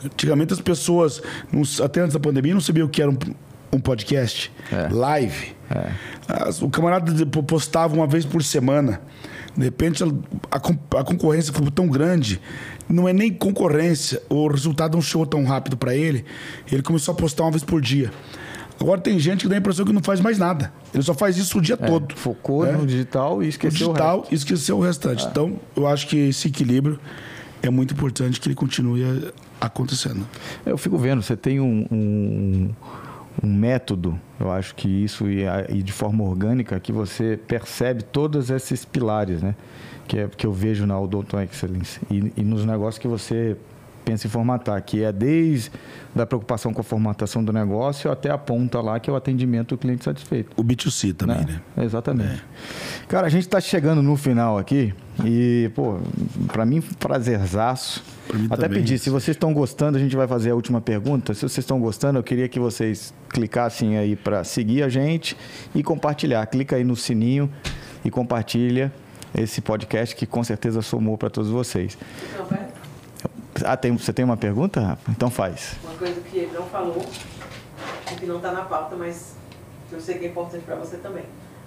[0.05, 1.23] Antigamente as pessoas,
[1.53, 3.17] não até antes da pandemia, não sabiam o que era um,
[3.73, 4.89] um podcast, É.
[4.93, 5.55] live.
[6.29, 7.13] As- o camarada
[7.47, 9.01] postava uma vez por semana.
[9.57, 10.07] De repente a,
[10.51, 10.57] a
[11.01, 12.41] a concorrência foi tão grande,
[12.89, 16.25] não é nem concorrência, o resultado não chegou tão rápido para ele,
[16.71, 18.11] ele começou a postar uma vez por dia.
[18.81, 20.73] Agora tem gente que dá a impressão que não faz mais nada.
[20.93, 22.15] Ele só faz isso o dia É, todo.
[22.17, 22.73] Focou né?
[22.73, 25.25] no digital e esqueceu o, digital e esqueceu o restante.
[25.27, 26.99] Então, eu acho que esse equilíbrio
[27.63, 29.33] é muito importante que ele continue a-
[29.63, 30.27] acontecendo.
[30.67, 32.71] Eu fico vendo, você tem um, um,
[33.43, 38.51] um método, eu acho que isso e, e de forma orgânica, que você percebe todos
[38.51, 39.55] esses pilares, né?
[40.09, 43.57] Que, é, que eu vejo na Odonto Excellence e, e nos negócios que você
[44.03, 45.71] pensa em formatar, que é desde
[46.15, 49.75] da preocupação com a formatação do negócio até a ponta lá, que é o atendimento
[49.75, 50.51] do cliente satisfeito.
[50.57, 51.61] O B2C também, né?
[51.79, 52.45] Exatamente.
[53.09, 54.93] Cara, a gente está chegando no final aqui
[55.25, 55.99] e, pô,
[56.49, 58.05] para mim, prazerzaço.
[58.29, 61.33] Pra mim Até pedir, se vocês estão gostando, a gente vai fazer a última pergunta.
[61.35, 65.37] Se vocês estão gostando, eu queria que vocês clicassem aí para seguir a gente
[65.75, 66.45] e compartilhar.
[66.47, 67.51] Clica aí no sininho
[68.05, 68.93] e compartilha
[69.35, 71.97] esse podcast que com certeza somou para todos vocês.
[72.37, 72.72] Não, pera.
[73.65, 75.11] Ah, tem, você tem uma pergunta, Rafa?
[75.11, 75.77] Então faz.
[75.85, 77.05] Uma coisa que ele não falou,
[78.19, 79.35] que não está na pauta, mas
[79.89, 81.25] que eu sei que é importante para você também.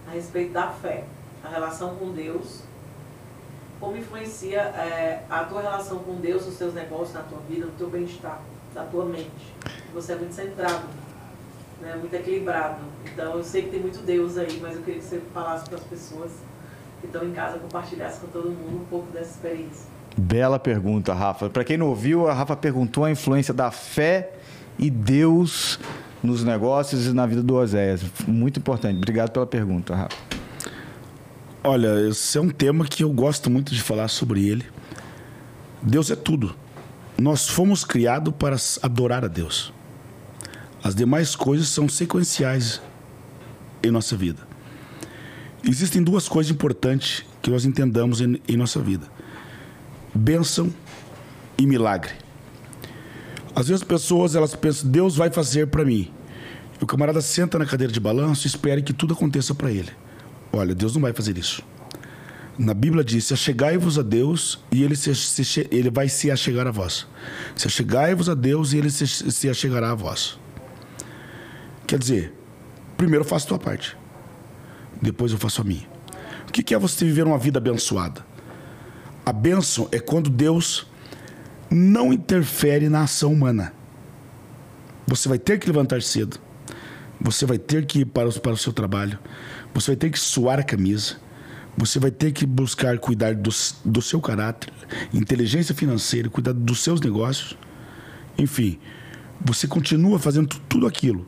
[0.07, 1.03] A respeito da fé,
[1.43, 2.61] a relação com Deus.
[3.79, 7.71] Como influencia é, a tua relação com Deus nos teus negócios, na tua vida, no
[7.73, 8.39] teu bem-estar,
[8.73, 9.53] na tua mente.
[9.93, 10.85] Você é muito centrado
[11.81, 12.79] né, muito equilibrado.
[13.05, 15.77] Então eu sei que tem muito Deus aí, mas eu queria que você falasse para
[15.77, 16.31] as pessoas
[16.99, 19.94] que estão em casa, compartilhasse com todo mundo um pouco dessa experiência.
[20.17, 21.49] Bela pergunta, Rafa.
[21.49, 24.31] Para quem não ouviu, a Rafa perguntou a influência da fé
[24.79, 25.77] e Deus
[26.23, 28.01] nos negócios e na vida do Oséias.
[28.25, 28.95] Muito importante.
[28.95, 30.15] Obrigado pela pergunta, Rafa.
[31.63, 34.65] Olha, esse é um tema que eu gosto muito de falar sobre ele.
[35.81, 36.55] Deus é tudo.
[37.19, 39.73] Nós fomos criados para adorar a Deus.
[40.81, 42.81] As demais coisas são sequenciais
[43.83, 44.47] em nossa vida.
[45.67, 49.14] Existem duas coisas importantes que nós entendamos em, em nossa vida
[50.15, 50.73] bênção
[51.57, 52.13] e milagre.
[53.53, 56.11] Às vezes as pessoas elas pensam, Deus vai fazer para mim.
[56.79, 59.91] E o camarada senta na cadeira de balanço e espera que tudo aconteça para ele.
[60.51, 61.61] Olha, Deus não vai fazer isso.
[62.57, 66.71] Na Bíblia diz: achegai-vos a Deus e ele, se, se, ele vai se achegar a
[66.71, 67.05] vós.
[67.55, 70.39] Se achegai-vos a Deus e ele se, se achegará a vós.
[71.85, 72.33] Quer dizer,
[72.97, 73.95] primeiro eu faço a tua parte,
[75.01, 75.87] depois eu faço a minha.
[76.47, 78.25] O que é você viver uma vida abençoada?
[79.25, 80.85] A bênção é quando Deus
[81.69, 83.73] não interfere na ação humana.
[85.07, 86.39] Você vai ter que levantar cedo.
[87.19, 89.17] Você vai ter que ir para o, para o seu trabalho.
[89.73, 91.15] Você vai ter que suar a camisa.
[91.75, 93.49] Você vai ter que buscar cuidar do,
[93.83, 94.71] do seu caráter,
[95.13, 97.57] inteligência financeira, cuidar dos seus negócios.
[98.37, 98.79] Enfim,
[99.43, 101.27] você continua fazendo tudo aquilo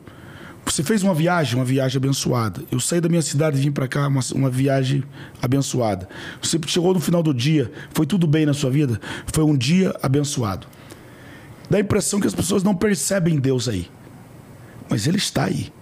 [0.70, 2.62] você fez uma viagem, uma viagem abençoada.
[2.70, 5.02] Eu saí da minha cidade e vim para cá, uma, uma viagem
[5.40, 6.06] abençoada.
[6.42, 9.00] Você chegou no final do dia, foi tudo bem na sua vida?
[9.32, 10.66] Foi um dia abençoado.
[11.70, 13.88] Dá a impressão que as pessoas não percebem Deus aí.
[14.90, 15.72] Mas Ele está aí.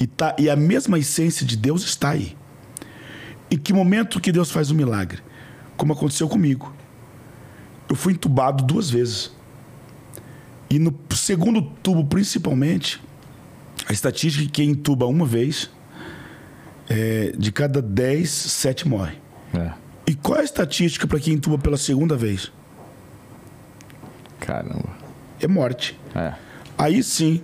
[0.00, 2.34] E, tá, e a mesma essência de Deus está aí.
[3.50, 5.22] Em que momento que Deus faz um milagre?
[5.76, 6.74] Como aconteceu comigo.
[7.88, 9.30] Eu fui entubado duas vezes.
[10.70, 13.00] E no segundo tubo, principalmente,
[13.88, 15.70] a estatística é que quem entuba uma vez,
[16.88, 19.16] é, de cada 10, 7 morre.
[19.54, 19.72] É.
[20.06, 22.52] E qual é a estatística para quem entuba pela segunda vez?
[24.40, 24.88] Caramba.
[25.40, 25.98] É morte.
[26.14, 26.34] É.
[26.76, 27.42] Aí sim,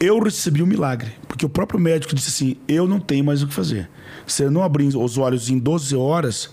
[0.00, 1.12] eu recebi um milagre.
[1.28, 3.88] Porque o próprio médico disse assim: eu não tenho mais o que fazer.
[4.26, 6.50] Se eu não abrir os olhos em 12 horas,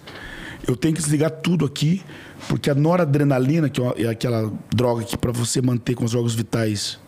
[0.68, 2.04] eu tenho que desligar tudo aqui,
[2.48, 6.36] porque a noradrenalina, que é, é aquela droga que para você manter com os órgãos
[6.36, 7.00] vitais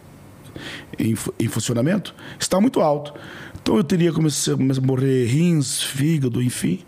[0.97, 3.13] em, em funcionamento, está muito alto.
[3.61, 6.83] Então eu teria começado a morrer rins, fígado, enfim.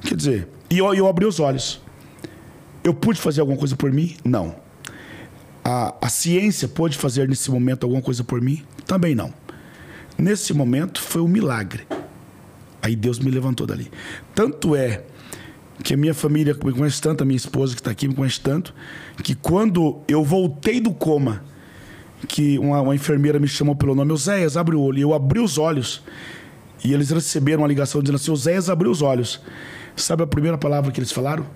[0.00, 1.80] Quer dizer, e eu, eu abri os olhos.
[2.84, 4.16] Eu pude fazer alguma coisa por mim?
[4.24, 4.56] Não.
[5.64, 8.62] A, a ciência pôde fazer nesse momento alguma coisa por mim?
[8.86, 9.32] Também não.
[10.18, 11.86] Nesse momento foi um milagre.
[12.80, 13.90] Aí Deus me levantou dali.
[14.34, 15.04] Tanto é
[15.82, 18.40] que a minha família me conhece tanto, a minha esposa que está aqui me conhece
[18.40, 18.74] tanto,
[19.22, 21.44] que quando eu voltei do coma
[22.28, 24.98] que uma, uma enfermeira me chamou pelo nome, Oséias, abre o olho.
[24.98, 26.02] E eu abri os olhos.
[26.84, 29.40] E eles receberam uma ligação dizendo assim: Oséias abriu os olhos.
[29.96, 31.46] Sabe a primeira palavra que eles falaram?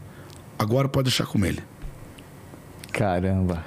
[0.59, 1.63] Agora pode deixar com ele.
[2.93, 3.65] Caramba.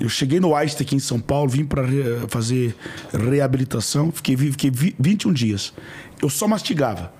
[0.00, 2.74] Eu cheguei no Einstein aqui em São Paulo, vim para re fazer
[3.12, 5.72] reabilitação, fiquei, fiquei 21 dias.
[6.20, 7.12] Eu só mastigava.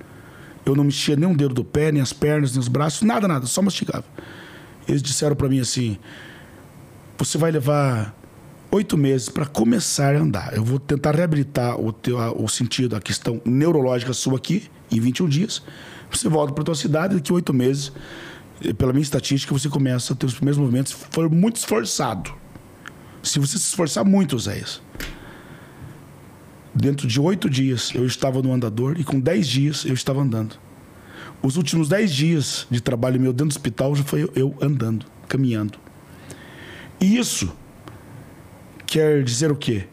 [0.64, 3.28] Eu não mexia nem um dedo do pé, nem as pernas, nem os braços, nada,
[3.28, 4.04] nada, só mastigava.
[4.88, 5.98] Eles disseram para mim assim:
[7.18, 8.14] você vai levar
[8.72, 10.54] oito meses para começar a andar.
[10.54, 15.28] Eu vou tentar reabilitar o, teu, o sentido, a questão neurológica sua aqui, em 21
[15.28, 15.62] dias.
[16.10, 17.92] Você volta para tua cidade, daqui oito meses,
[18.78, 20.92] pela minha estatística, você começa a ter os primeiros movimentos.
[20.92, 22.32] For muito esforçado.
[23.22, 24.80] Se você se esforçar muito, Zéias.
[26.74, 30.56] Dentro de oito dias, eu estava no andador e com dez dias eu estava andando.
[31.42, 35.78] Os últimos dez dias de trabalho meu dentro do hospital já foi eu andando, caminhando.
[36.98, 37.52] E isso
[38.92, 39.84] quer dizer o quê?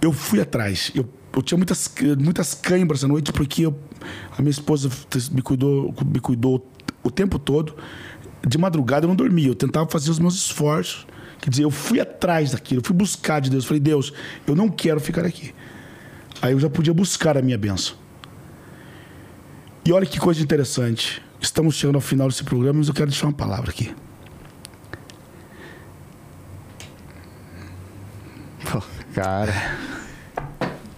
[0.00, 0.92] Eu fui atrás.
[0.94, 3.78] Eu, eu tinha muitas, muitas câimbras à noite porque eu,
[4.36, 4.90] a minha esposa
[5.30, 6.70] me cuidou, me cuidou
[7.02, 7.74] o tempo todo.
[8.46, 9.48] De madrugada eu não dormia.
[9.48, 11.06] Eu tentava fazer os meus esforços.
[11.40, 13.64] Quer dizer, eu fui atrás daquilo, eu fui buscar de Deus.
[13.64, 14.12] Eu falei, Deus,
[14.46, 15.54] eu não quero ficar aqui.
[16.42, 17.96] Aí eu já podia buscar a minha bênção.
[19.84, 21.22] E olha que coisa interessante.
[21.40, 23.94] Estamos chegando ao final desse programa, mas eu quero deixar uma palavra aqui.
[29.14, 29.52] Cara.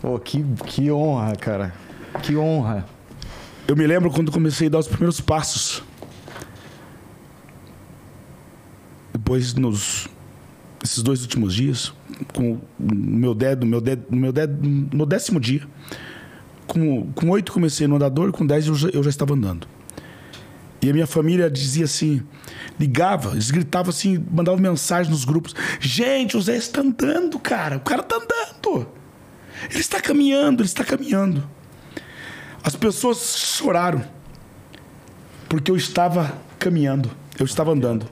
[0.00, 1.74] Pô, que, que honra, cara.
[2.22, 2.86] Que honra.
[3.66, 5.82] Eu me lembro quando comecei a dar os primeiros passos.
[9.12, 10.08] Depois, nos
[10.82, 11.94] esses dois últimos dias,
[12.34, 14.58] com meu dedo, meu dedo, meu dedo,
[14.92, 15.62] no décimo dia,
[16.66, 19.66] com, com oito comecei no andador, com dez eu já, eu já estava andando.
[20.84, 22.22] E a minha família dizia assim,
[22.78, 27.80] ligava, eles gritavam assim, mandavam mensagem nos grupos: Gente, o Zé está andando, cara, o
[27.80, 28.86] cara está andando.
[29.70, 31.48] Ele está caminhando, ele está caminhando.
[32.62, 34.04] As pessoas choraram
[35.48, 38.06] porque eu estava caminhando, eu estava andando.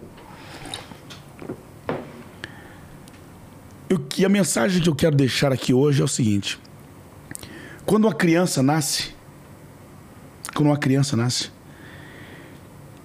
[3.87, 6.59] Eu, e a mensagem que eu quero deixar aqui hoje é o seguinte:
[7.85, 9.15] quando uma criança nasce,
[10.55, 11.51] quando uma criança nasce,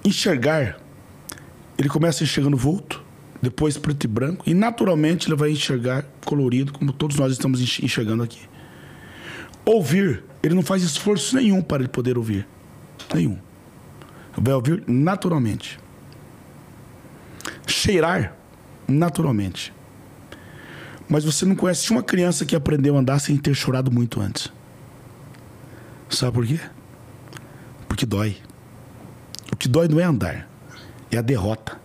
[0.03, 0.79] enxergar,
[1.77, 3.03] ele começa enxergando vulto,
[3.41, 8.23] depois preto e branco, e naturalmente ele vai enxergar colorido, como todos nós estamos enxergando
[8.23, 8.41] aqui.
[9.63, 12.47] Ouvir, ele não faz esforço nenhum para ele poder ouvir.
[13.13, 13.37] Nenhum.
[14.35, 15.79] Vai ouvir naturalmente.
[17.65, 18.35] Cheirar,
[18.87, 19.73] naturalmente.
[21.09, 24.51] Mas você não conhece uma criança que aprendeu a andar sem ter chorado muito antes.
[26.09, 26.59] Sabe por quê?
[27.87, 28.37] Porque dói.
[29.59, 30.47] Que dói não é andar,
[31.11, 31.79] é a derrota.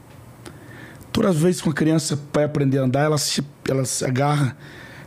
[1.11, 4.57] Todas as vezes que uma criança vai aprender a andar, ela se, ela se agarra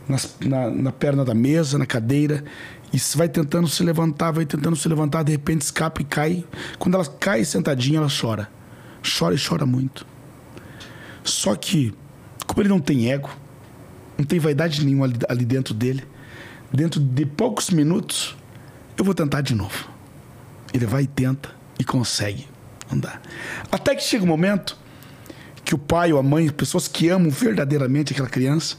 [0.08, 2.44] nas, na, na perna da mesa, na cadeira,
[2.92, 6.44] e vai tentando se levantar, vai tentando se levantar, de repente escapa e cai.
[6.78, 8.48] Quando ela cai sentadinha, ela chora.
[9.18, 10.06] Chora e chora muito.
[11.24, 11.92] Só que,
[12.46, 13.30] como ele não tem ego,
[14.16, 16.04] não tem vaidade nenhuma ali, ali dentro dele,
[16.72, 18.36] dentro de poucos minutos,
[18.96, 19.88] eu vou tentar de novo.
[20.72, 22.55] Ele vai e tenta e consegue
[22.92, 23.20] andar.
[23.70, 24.76] Até que chega um momento
[25.64, 28.76] que o pai ou a mãe, pessoas que amam verdadeiramente aquela criança,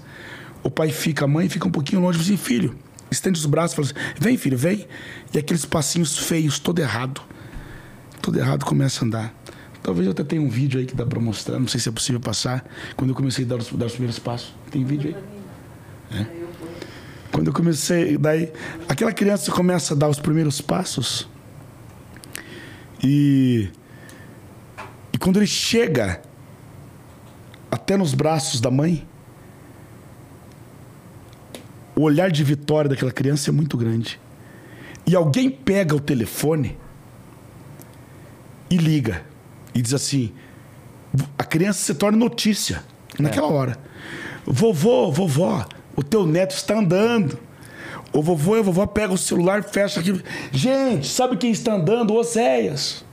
[0.64, 2.76] o pai fica, a mãe fica um pouquinho longe e assim, filho,
[3.12, 4.88] estende os braços e fala assim, vem filho, vem.
[5.34, 7.22] E aqueles passinhos feios, todo errado.
[8.22, 9.34] Todo errado começa a andar.
[9.84, 11.92] Talvez eu até tenha um vídeo aí que dá para mostrar, não sei se é
[11.92, 14.54] possível passar, quando eu comecei a dar os, dar os primeiros passos.
[14.72, 15.16] Tem vídeo
[16.12, 16.20] aí?
[16.20, 16.26] É.
[17.32, 18.52] Quando eu comecei, daí
[18.90, 21.28] aquela criança começa a dar os primeiros passos
[23.04, 23.70] e
[25.18, 26.22] e quando ele chega
[27.72, 29.04] até nos braços da mãe,
[31.96, 34.20] o olhar de vitória daquela criança é muito grande.
[35.08, 36.78] E alguém pega o telefone
[38.70, 39.26] e liga
[39.74, 40.32] e diz assim:
[41.36, 42.84] a criança se torna notícia
[43.18, 43.52] naquela é.
[43.52, 43.78] hora.
[44.46, 47.40] Vovô, vovó, o teu neto está andando.
[48.14, 50.22] O vovô e a vovó pegam o celular, fecha aqui.
[50.52, 52.14] Gente, sabe quem está andando?
[52.14, 53.07] Oséias.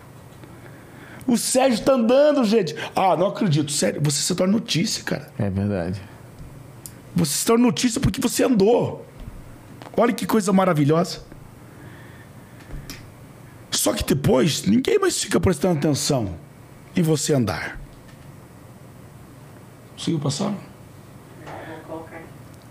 [1.26, 2.74] O Sérgio está andando, gente.
[2.94, 3.72] Ah, não acredito.
[3.72, 5.32] Sério, você se torna notícia, cara.
[5.38, 6.00] É verdade.
[7.16, 9.06] Você se torna notícia porque você andou.
[9.96, 11.20] Olha que coisa maravilhosa.
[13.70, 16.34] Só que depois, ninguém mais fica prestando atenção
[16.96, 17.80] em você andar.
[19.96, 20.54] Conseguiu passar?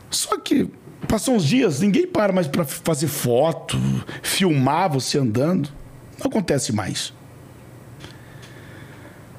[0.10, 0.70] Só que
[1.08, 3.78] passam uns dias, ninguém para mais para fazer foto,
[4.22, 5.70] filmar você andando.
[6.20, 7.14] Não acontece mais.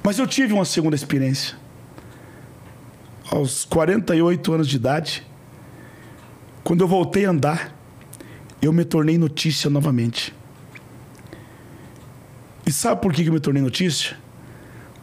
[0.06, 1.56] Mas eu tive uma segunda experiência.
[3.30, 5.26] Aos 48 anos de idade,
[6.62, 7.74] quando eu voltei a andar,
[8.60, 10.34] eu me tornei notícia novamente.
[12.66, 14.18] E sabe por que eu me tornei notícia?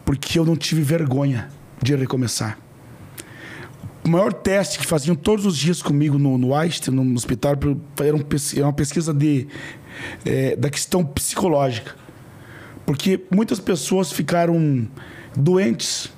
[0.04, 1.50] Porque eu não tive vergonha
[1.82, 2.56] de recomeçar.
[4.04, 7.56] O maior teste que faziam todos os dias comigo no, no Einstein, no hospital,
[8.00, 8.24] era, um,
[8.62, 9.48] uma pesquisa de,
[10.24, 12.01] é, da questão psicológica.
[12.92, 14.86] Porque muitas pessoas ficaram
[15.34, 16.12] doentes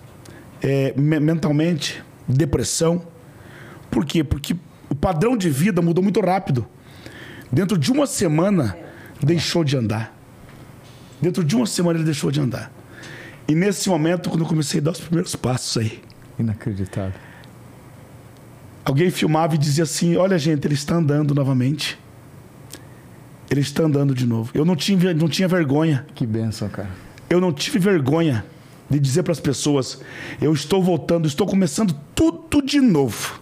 [0.61, 3.07] é, mentalmente, depressão.
[3.93, 4.25] Por quê?
[4.25, 4.57] Porque
[4.91, 6.67] o padrão de vida mudou muito rápido.
[7.53, 8.77] Dentro de uma semana,
[9.23, 10.13] deixou de andar.
[11.23, 12.73] Dentro de uma semana, ele deixou de andar.
[13.47, 16.03] E nesse momento, quando eu comecei a dar os primeiros passos aí.
[16.41, 17.21] Inacreditável.
[18.85, 21.97] Alguém filmava e dizia assim: Olha, gente, ele está andando novamente.
[23.51, 24.51] Ele está andando de novo.
[24.55, 26.07] Eu não tinha, não tinha vergonha.
[26.15, 26.91] Que benção, cara.
[27.29, 28.45] Eu não tive vergonha
[28.89, 30.01] de dizer para as pessoas:
[30.41, 33.41] eu estou voltando, estou começando tudo de novo.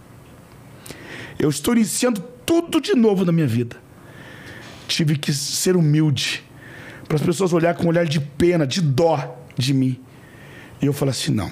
[1.39, 3.77] Eu estou iniciando tudo de novo na minha vida.
[4.87, 6.43] Tive que ser humilde
[7.07, 9.99] para as pessoas olhar com um olhar de pena, de dó de mim.
[10.81, 11.51] E eu falei assim: não.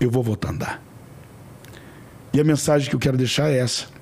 [0.00, 0.82] Eu vou voltar a andar.
[2.32, 3.99] E a mensagem que eu quero deixar é essa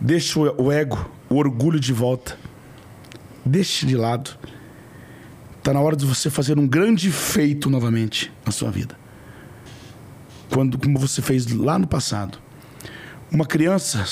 [0.00, 2.38] Deixe o ego, o orgulho de volta.
[3.44, 4.30] Deixe de lado.
[5.58, 8.98] Está na hora de você fazer um grande feito novamente na sua vida.
[10.48, 12.38] Quando, como você fez lá no passado.
[13.30, 14.04] Uma criança,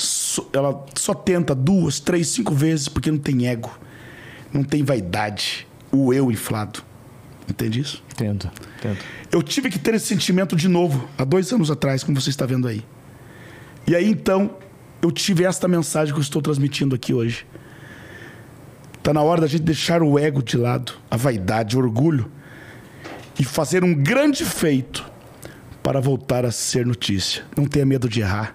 [0.53, 3.76] ela só tenta duas, três, cinco vezes porque não tem ego,
[4.53, 6.84] não tem vaidade, o eu inflado.
[7.49, 8.05] Entende isso?
[8.12, 8.99] Entendo, entendo.
[9.32, 12.47] Eu tive que ter esse sentimento de novo, há dois anos atrás, como você está
[12.47, 12.84] vendo aí.
[13.89, 14.55] E aí então,
[15.01, 17.46] eu tive esta mensagem que eu estou transmitindo aqui hoje.
[18.96, 22.30] Está na hora da gente deixar o ego de lado, a vaidade, o orgulho,
[23.38, 25.09] e fazer um grande feito
[25.82, 27.44] para voltar a ser notícia.
[27.57, 28.55] Não tenha medo de errar.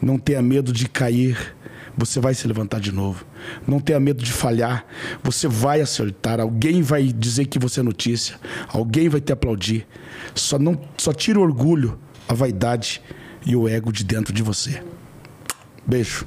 [0.00, 1.56] Não tenha medo de cair.
[1.96, 3.24] Você vai se levantar de novo.
[3.66, 4.84] Não tenha medo de falhar.
[5.22, 6.40] Você vai acertar.
[6.40, 8.36] Alguém vai dizer que você é notícia.
[8.68, 9.86] Alguém vai te aplaudir.
[10.34, 11.98] Só não, só tira o orgulho,
[12.28, 13.00] a vaidade
[13.46, 14.82] e o ego de dentro de você.
[15.86, 16.26] Beijo.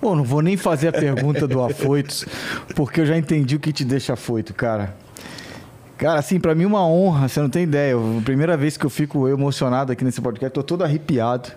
[0.00, 2.24] Bom, não vou nem fazer a pergunta do afoitos,
[2.74, 4.96] porque eu já entendi o que te deixa afoito, cara.
[5.98, 7.94] Cara, assim, para mim uma honra, você não tem ideia.
[7.94, 11.52] A primeira vez que eu fico emocionado aqui nesse podcast, tô todo arrepiado.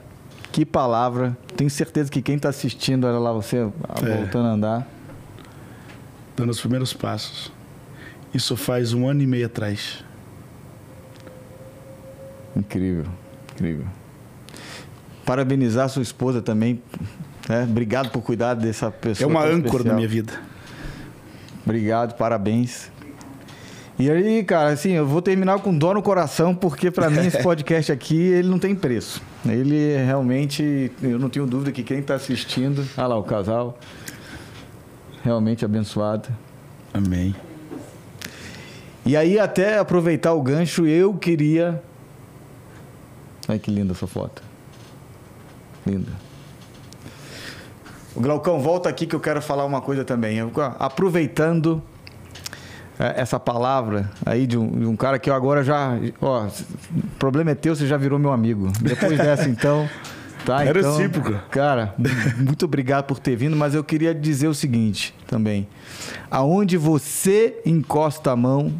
[0.51, 1.37] Que palavra.
[1.55, 4.17] Tenho certeza que quem tá assistindo, olha lá você é.
[4.17, 4.87] voltando a andar.
[6.35, 7.51] Dando os primeiros passos.
[8.33, 10.03] Isso faz um ano e meio atrás.
[12.53, 13.05] Incrível,
[13.53, 13.85] incrível.
[15.25, 16.81] Parabenizar sua esposa também.
[17.47, 17.63] Né?
[17.63, 19.27] Obrigado por cuidar dessa pessoa.
[19.27, 19.83] É uma âncora especial.
[19.83, 20.33] da minha vida.
[21.65, 22.91] Obrigado, parabéns.
[23.97, 27.41] E aí, cara, assim, eu vou terminar com dó no coração, porque para mim esse
[27.43, 29.21] podcast aqui, ele não tem preço.
[29.45, 33.77] Ele realmente, eu não tenho dúvida que quem está assistindo, olha lá o casal,
[35.23, 36.27] realmente abençoado.
[36.93, 37.35] Amém.
[39.05, 41.81] E aí, até aproveitar o gancho, eu queria.
[43.47, 44.41] Olha que linda essa foto.
[45.85, 46.11] Linda.
[48.15, 50.37] O Glaucão, volta aqui que eu quero falar uma coisa também.
[50.37, 51.81] Eu, aproveitando
[52.99, 55.97] é, essa palavra aí de um, de um, cara que eu agora já.
[56.21, 58.71] Ó, o problema é teu, você já virou meu amigo.
[58.79, 59.89] Depois dessa, então.
[60.45, 61.33] Tá, é então, recíproco.
[61.49, 61.95] Cara,
[62.37, 65.67] muito obrigado por ter vindo, mas eu queria dizer o seguinte também.
[66.29, 68.71] Aonde você encosta a mão,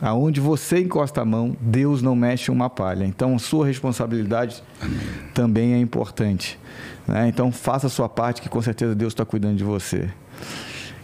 [0.00, 3.04] aonde você encosta a mão, Deus não mexe uma palha.
[3.04, 4.98] Então, sua responsabilidade Amém.
[5.34, 6.58] também é importante.
[7.06, 7.28] Né?
[7.28, 10.08] Então, faça a sua parte, que com certeza Deus está cuidando de você.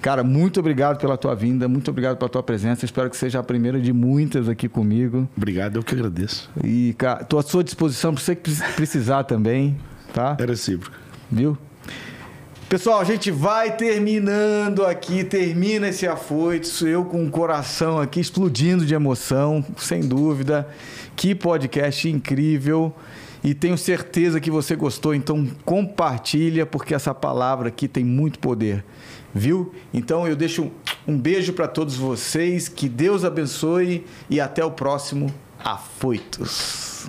[0.00, 2.84] Cara, muito obrigado pela tua vinda, muito obrigado pela tua presença.
[2.84, 5.28] Espero que seja a primeira de muitas aqui comigo.
[5.36, 6.48] Obrigado, eu que agradeço.
[6.62, 8.36] E, cara, tô à sua disposição para você
[8.76, 9.76] precisar também,
[10.14, 10.36] tá?
[10.38, 10.96] É recíproco.
[11.30, 11.58] Viu?
[12.68, 18.84] Pessoal, a gente vai terminando aqui, termina esse afoito, eu com o coração aqui explodindo
[18.84, 20.68] de emoção, sem dúvida.
[21.14, 22.94] Que podcast incrível.
[23.44, 28.84] E tenho certeza que você gostou, então compartilha, porque essa palavra aqui tem muito poder
[29.36, 29.74] viu?
[29.92, 30.72] Então eu deixo
[31.06, 37.06] um beijo para todos vocês, que Deus abençoe e até o próximo Afoitos.